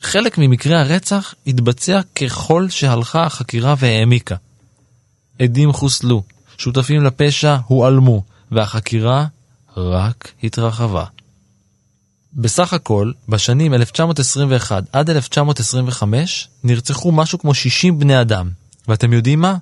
חלק 0.00 0.38
ממקרי 0.38 0.76
הרצח 0.76 1.34
התבצע 1.46 2.00
ככל 2.02 2.68
שהלכה 2.68 3.22
החקירה 3.22 3.74
והעמיקה. 3.78 4.36
עדים 5.38 5.72
חוסלו, 5.72 6.22
שותפים 6.58 7.02
לפשע 7.04 7.56
הועלמו, 7.66 8.22
והחקירה 8.50 9.26
רק 9.76 10.32
התרחבה. 10.42 11.04
בסך 12.32 12.72
הכל, 12.72 13.12
בשנים 13.28 13.74
1921 13.74 14.84
עד 14.92 15.10
1925 15.10 16.48
נרצחו 16.64 17.12
משהו 17.12 17.38
כמו 17.38 17.54
60 17.54 17.98
בני 17.98 18.20
אדם. 18.20 18.50
ואתם 18.88 19.12
יודעים 19.12 19.40
מה? 19.40 19.56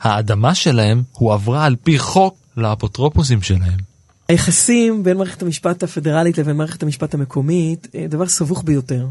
האדמה 0.00 0.54
שלהם 0.54 1.02
הועברה 1.12 1.64
על 1.64 1.76
פי 1.82 1.98
חוק 1.98 2.36
לאפוטרופוסים 2.56 3.42
שלהם. 3.42 3.86
היחסים 4.28 5.02
בין 5.02 5.16
מערכת 5.16 5.42
המשפט 5.42 5.82
הפדרלית 5.82 6.38
לבין 6.38 6.56
מערכת 6.56 6.82
המשפט 6.82 7.14
המקומית, 7.14 7.88
אה, 7.94 8.06
דבר 8.08 8.26
סבוך 8.26 8.62
ביותר. 8.64 9.06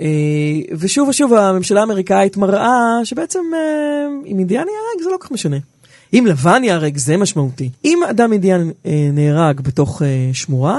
אה, 0.00 0.06
ושוב 0.78 1.08
ושוב 1.08 1.34
הממשלה 1.34 1.80
האמריקאית 1.80 2.36
מראה 2.36 3.00
שבעצם 3.04 3.38
אה, 3.54 4.06
אם 4.26 4.38
אינדיאני 4.38 4.70
ייהרג 4.70 5.04
זה 5.04 5.10
לא 5.10 5.16
כל 5.16 5.24
כך 5.24 5.30
משנה. 5.30 5.56
אם 6.12 6.26
לבן 6.28 6.64
ייהרג 6.64 6.96
זה 6.96 7.16
משמעותי. 7.16 7.70
אם 7.84 8.00
אדם 8.10 8.32
אינדיאן 8.32 8.70
נהרג 9.12 9.60
בתוך 9.60 10.02
שמורה, 10.32 10.78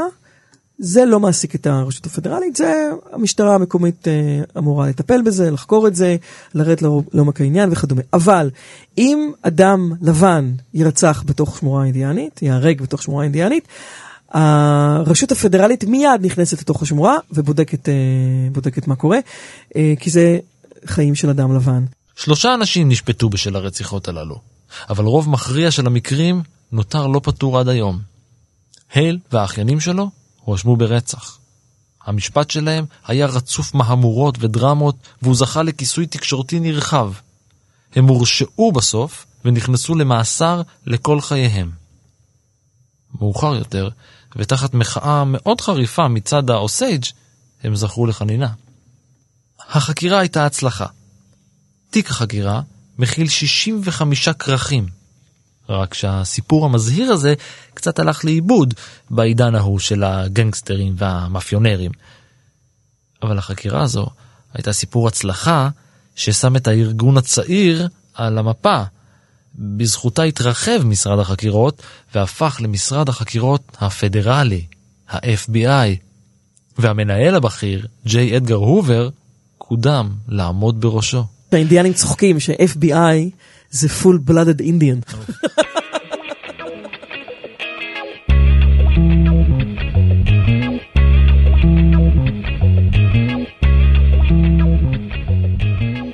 זה 0.83 1.05
לא 1.05 1.19
מעסיק 1.19 1.55
את 1.55 1.67
הרשות 1.67 2.05
הפדרלית, 2.05 2.55
זה 2.55 2.89
המשטרה 3.11 3.55
המקומית 3.55 4.07
אה, 4.07 4.13
אמורה 4.57 4.87
לטפל 4.87 5.21
בזה, 5.21 5.51
לחקור 5.51 5.87
את 5.87 5.95
זה, 5.95 6.15
לרדת 6.55 6.81
לעומק 7.13 7.41
העניין 7.41 7.69
וכדומה. 7.71 8.01
אבל 8.13 8.49
אם 8.97 9.31
אדם 9.41 9.91
לבן 10.01 10.51
ירצח 10.73 11.23
בתוך 11.25 11.57
שמורה 11.59 11.85
אינדיאנית, 11.85 12.41
ייהרג 12.41 12.81
בתוך 12.81 13.03
שמורה 13.03 13.23
אינדיאנית, 13.23 13.67
הרשות 14.31 15.31
הפדרלית 15.31 15.83
מיד 15.83 16.21
נכנסת 16.21 16.61
לתוך 16.61 16.81
השמורה 16.81 17.17
ובודקת 17.31 17.89
אה, 17.89 18.87
מה 18.87 18.95
קורה, 18.95 19.19
אה, 19.75 19.93
כי 19.99 20.09
זה 20.09 20.39
חיים 20.85 21.15
של 21.15 21.29
אדם 21.29 21.55
לבן. 21.55 21.83
שלושה 22.15 22.53
אנשים 22.53 22.89
נשפטו 22.89 23.29
בשל 23.29 23.55
הרציחות 23.55 24.07
הללו, 24.07 24.39
אבל 24.89 25.05
רוב 25.05 25.29
מכריע 25.29 25.71
של 25.71 25.87
המקרים 25.87 26.41
נותר 26.71 27.07
לא 27.07 27.21
פתור 27.23 27.59
עד 27.59 27.67
היום. 27.67 27.99
הייל 28.93 29.19
והאחיינים 29.31 29.79
שלו 29.79 30.09
הואשמו 30.51 30.75
ברצח. 30.75 31.37
המשפט 32.05 32.49
שלהם 32.49 32.85
היה 33.07 33.25
רצוף 33.25 33.73
מהמורות 33.73 34.37
ודרמות, 34.39 34.95
והוא 35.21 35.35
זכה 35.35 35.63
לכיסוי 35.63 36.05
תקשורתי 36.05 36.59
נרחב. 36.59 37.13
הם 37.95 38.07
הורשעו 38.07 38.71
בסוף 38.71 39.25
ונכנסו 39.45 39.95
למאסר 39.95 40.61
לכל 40.85 41.21
חייהם. 41.21 41.71
מאוחר 43.19 43.55
יותר, 43.55 43.89
ותחת 44.35 44.73
מחאה 44.73 45.23
מאוד 45.25 45.61
חריפה 45.61 46.07
מצד 46.07 46.49
האוסייג', 46.49 47.05
הם 47.63 47.75
זכו 47.75 48.05
לחנינה. 48.05 48.49
החקירה 49.69 50.19
הייתה 50.19 50.45
הצלחה. 50.45 50.85
תיק 51.89 52.09
החקירה 52.09 52.61
מכיל 52.99 53.29
65 53.29 54.29
כרכים, 54.29 54.87
רק 55.73 55.93
שהסיפור 55.93 56.65
המזהיר 56.65 57.11
הזה 57.11 57.33
קצת 57.73 57.99
הלך 57.99 58.25
לאיבוד 58.25 58.73
בעידן 59.09 59.55
ההוא 59.55 59.79
של 59.79 60.03
הגנגסטרים 60.03 60.93
והמאפיונרים. 60.97 61.91
אבל 63.23 63.37
החקירה 63.37 63.83
הזו 63.83 64.07
הייתה 64.53 64.73
סיפור 64.73 65.07
הצלחה 65.07 65.69
ששם 66.15 66.55
את 66.55 66.67
הארגון 66.67 67.17
הצעיר 67.17 67.87
על 68.13 68.37
המפה. 68.37 68.83
בזכותה 69.55 70.23
התרחב 70.23 70.83
משרד 70.85 71.19
החקירות 71.19 71.81
והפך 72.15 72.57
למשרד 72.61 73.09
החקירות 73.09 73.77
הפדרלי, 73.81 74.65
ה-FBI, 75.09 75.97
והמנהל 76.77 77.35
הבכיר, 77.35 77.87
ג'יי 78.05 78.37
אדגר 78.37 78.55
הובר, 78.55 79.09
קודם 79.57 80.09
לעמוד 80.27 80.81
בראשו. 80.81 81.23
האינדיאנים 81.51 81.93
צוחקים 81.93 82.39
ש-FBI 82.39 83.31
זה 83.71 83.87
full 83.87 84.29
blooded 84.29 84.61
Indian. 84.61 85.15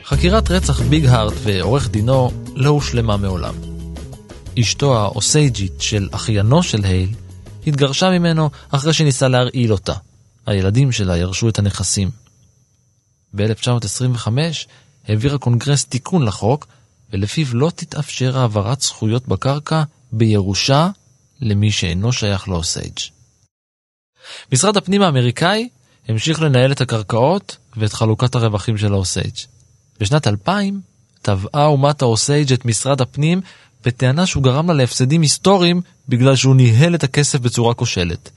חקירת 0.04 0.52
רצח 0.52 0.82
ביג 0.82 1.06
הארט 1.06 1.34
ועורך 1.44 1.90
דינו 1.90 2.32
לא 2.56 2.70
הושלמה 2.70 3.18
מעולם. 3.18 3.54
אשתו 4.60 4.98
האוסייג'ית 4.98 5.82
של 5.82 6.10
אחיינו 6.12 6.64
של 6.64 6.84
הייל 6.84 7.10
התגרשה 7.68 8.10
ממנו 8.10 8.50
אחרי 8.70 8.94
שניסה 8.94 9.28
להרעיל 9.28 9.72
אותה. 9.72 9.94
הילדים 10.46 10.92
שלה 10.92 11.18
ירשו 11.18 11.50
את 11.50 11.60
הנכסים. 11.60 12.10
ב-1925 13.36 14.28
העביר 15.08 15.36
הקונגרס 15.36 15.86
תיקון 15.86 16.24
לחוק 16.24 16.68
ולפיו 17.14 17.46
לא 17.54 17.72
תתאפשר 17.76 18.40
העברת 18.40 18.82
זכויות 18.82 19.28
בקרקע 19.28 19.84
בירושה 20.12 20.90
למי 21.42 21.72
שאינו 21.72 22.14
שייך 22.14 22.50
לאוסייג'. 22.50 23.00
משרד 24.54 24.78
הפנים 24.78 25.02
האמריקאי 25.02 25.70
המשיך 26.08 26.42
לנהל 26.42 26.72
את 26.72 26.82
הקרקעות 26.82 27.58
ואת 27.78 27.94
חלוקת 27.94 28.36
הרווחים 28.36 28.78
של 28.78 28.94
האוסייג'. 28.94 29.36
בשנת 30.00 30.28
2000 30.28 30.82
תבעה 31.22 31.66
אומת 31.66 32.02
האוסייג' 32.02 32.54
את 32.54 32.66
משרד 32.66 33.02
הפנים 33.02 33.42
בטענה 33.86 34.26
שהוא 34.26 34.44
גרם 34.44 34.68
לה 34.68 34.74
להפסדים 34.74 35.22
היסטוריים 35.22 35.82
בגלל 36.10 36.36
שהוא 36.36 36.56
ניהל 36.56 36.96
את 36.96 37.04
הכסף 37.04 37.40
בצורה 37.40 37.74
כושלת. 37.74 38.30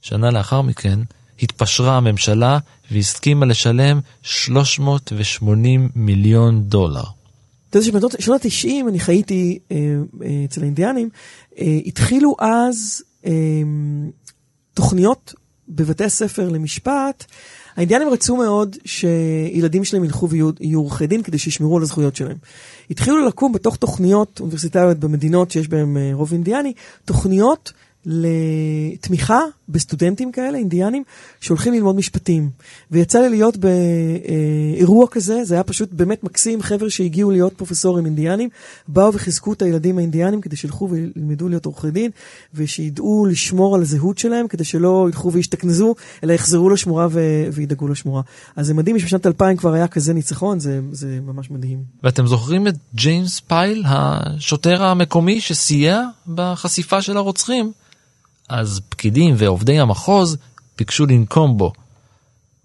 שנה 0.00 0.30
לאחר 0.30 0.62
מכן 0.62 0.98
התפשרה 1.42 1.96
הממשלה 1.96 2.58
והסכימה 2.90 3.46
לשלם 3.46 4.00
380 4.22 5.88
מיליון 5.94 6.62
דולר. 6.62 7.04
אתה 7.72 7.78
יודע 7.78 8.08
שבשנות 8.16 8.44
ה-90 8.44 8.88
אני 8.88 9.00
חייתי 9.00 9.58
אה, 9.70 9.76
אה, 10.22 10.44
אצל 10.44 10.62
האינדיאנים, 10.62 11.08
אה, 11.58 11.78
התחילו 11.86 12.36
אז 12.38 13.02
תוכניות 14.74 15.34
בבתי 15.68 16.04
הספר 16.04 16.48
למשפט. 16.48 17.24
האינדיאנים 17.76 18.08
רצו 18.08 18.36
מאוד 18.36 18.76
שילדים 18.84 19.84
שלהם 19.84 20.04
ילכו 20.04 20.28
ויהיו 20.28 20.78
עורכי 20.78 21.06
דין 21.06 21.22
כדי 21.22 21.38
שישמרו 21.38 21.76
על 21.76 21.82
הזכויות 21.82 22.16
שלהם. 22.16 22.36
התחילו 22.90 23.26
לקום 23.26 23.52
בתוך 23.52 23.76
תוכניות 23.76 24.40
אוניברסיטאיות 24.40 24.98
במדינות 24.98 25.50
שיש 25.50 25.68
בהן 25.68 25.96
רוב 26.12 26.32
אינדיאני, 26.32 26.72
תוכניות 27.04 27.72
לתמיכה 28.06 29.40
בסטודנטים 29.68 30.32
כאלה, 30.32 30.58
אינדיאנים, 30.58 31.02
שהולכים 31.40 31.72
ללמוד 31.72 31.96
משפטים. 31.96 32.50
ויצא 32.90 33.20
לי 33.20 33.28
להיות 33.28 33.56
באירוע 33.56 35.06
כזה, 35.10 35.44
זה 35.44 35.54
היה 35.54 35.62
פשוט 35.62 35.92
באמת 35.92 36.24
מקסים, 36.24 36.62
חבר'ה 36.62 36.90
שהגיעו 36.90 37.30
להיות 37.30 37.52
פרופסורים 37.52 38.06
אינדיאנים, 38.06 38.48
באו 38.88 39.14
וחיזקו 39.14 39.52
את 39.52 39.62
הילדים 39.62 39.98
האינדיאנים 39.98 40.40
כדי 40.40 40.56
שילכו 40.56 40.88
וילמדו 40.90 41.48
להיות 41.48 41.66
עורכי 41.66 41.90
דין, 41.90 42.10
ושידעו 42.54 43.26
לשמור 43.30 43.74
על 43.74 43.82
הזהות 43.82 44.18
שלהם, 44.18 44.48
כדי 44.48 44.64
שלא 44.64 45.06
ילכו 45.08 45.32
וישתכנזו, 45.32 45.94
אלא 46.24 46.32
יחזרו 46.32 46.70
לשמורה 46.70 47.06
ו- 47.10 47.46
וידאגו 47.52 47.88
לשמורה. 47.88 48.22
אז 48.56 48.66
זה 48.66 48.74
מדהים 48.74 48.98
שבשנת 48.98 49.26
2000 49.26 49.56
כבר 49.56 49.72
היה 49.72 49.88
כזה 49.88 50.14
ניצחון, 50.14 50.60
זה, 50.60 50.80
זה 50.92 51.18
ממש 51.26 51.50
מדהים. 51.50 51.82
ואתם 52.02 52.26
זוכרים 52.26 52.68
את 52.68 52.74
ג'יימס 52.94 53.40
פייל, 53.40 53.84
השוטר 53.86 54.84
המקומי 54.84 55.40
שסייע 55.40 56.02
בחשיפה 56.34 57.02
של 57.02 57.16
הרוצחים? 57.16 57.72
אז 58.48 58.80
פקידים 58.88 59.34
ועובדי 59.38 59.80
המחוז 59.80 60.36
ביקשו 60.78 61.06
לנקום 61.06 61.56
בו. 61.56 61.72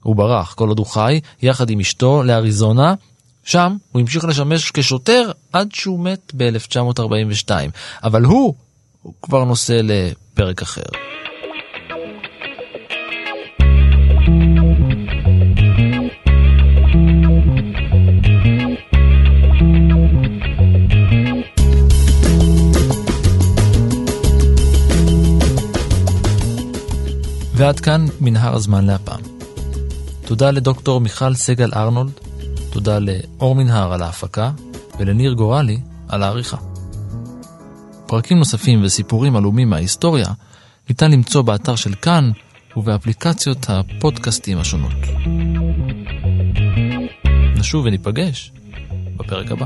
הוא 0.03 0.15
ברח 0.15 0.53
כל 0.53 0.69
עוד 0.69 0.77
הוא 0.79 0.87
חי, 0.87 1.19
יחד 1.41 1.69
עם 1.69 1.79
אשתו, 1.79 2.23
לאריזונה. 2.23 2.93
שם 3.43 3.77
הוא 3.91 3.99
המשיך 4.01 4.25
לשמש 4.25 4.71
כשוטר 4.71 5.31
עד 5.53 5.69
שהוא 5.73 5.99
מת 5.99 6.31
ב-1942. 6.37 7.49
אבל 8.03 8.23
הוא, 8.23 8.53
הוא 9.01 9.13
כבר 9.21 9.43
נושא 9.43 9.81
לפרק 9.83 10.61
אחר. 10.61 10.83
ועד 27.67 27.79
כאן 27.79 28.05
מנהר 28.21 28.55
הזמן 28.55 28.85
להפעם. 28.85 29.19
תודה 30.25 30.51
לדוקטור 30.51 31.01
מיכל 31.01 31.33
סגל 31.33 31.71
ארנולד, 31.75 32.11
תודה 32.69 32.99
לאור 32.99 33.55
מנהר 33.55 33.93
על 33.93 34.03
ההפקה, 34.03 34.51
ולניר 34.99 35.33
גורלי 35.33 35.79
על 36.07 36.23
העריכה. 36.23 36.57
פרקים 38.05 38.37
נוספים 38.37 38.83
וסיפורים 38.83 39.35
עלומים 39.35 39.69
מההיסטוריה 39.69 40.27
ניתן 40.89 41.11
למצוא 41.11 41.41
באתר 41.41 41.75
של 41.75 41.93
כאן 41.93 42.31
ובאפליקציות 42.77 43.65
הפודקאסטים 43.69 44.57
השונות. 44.57 44.93
נשוב 47.55 47.85
וניפגש 47.85 48.51
בפרק 49.17 49.51
הבא. 49.51 49.65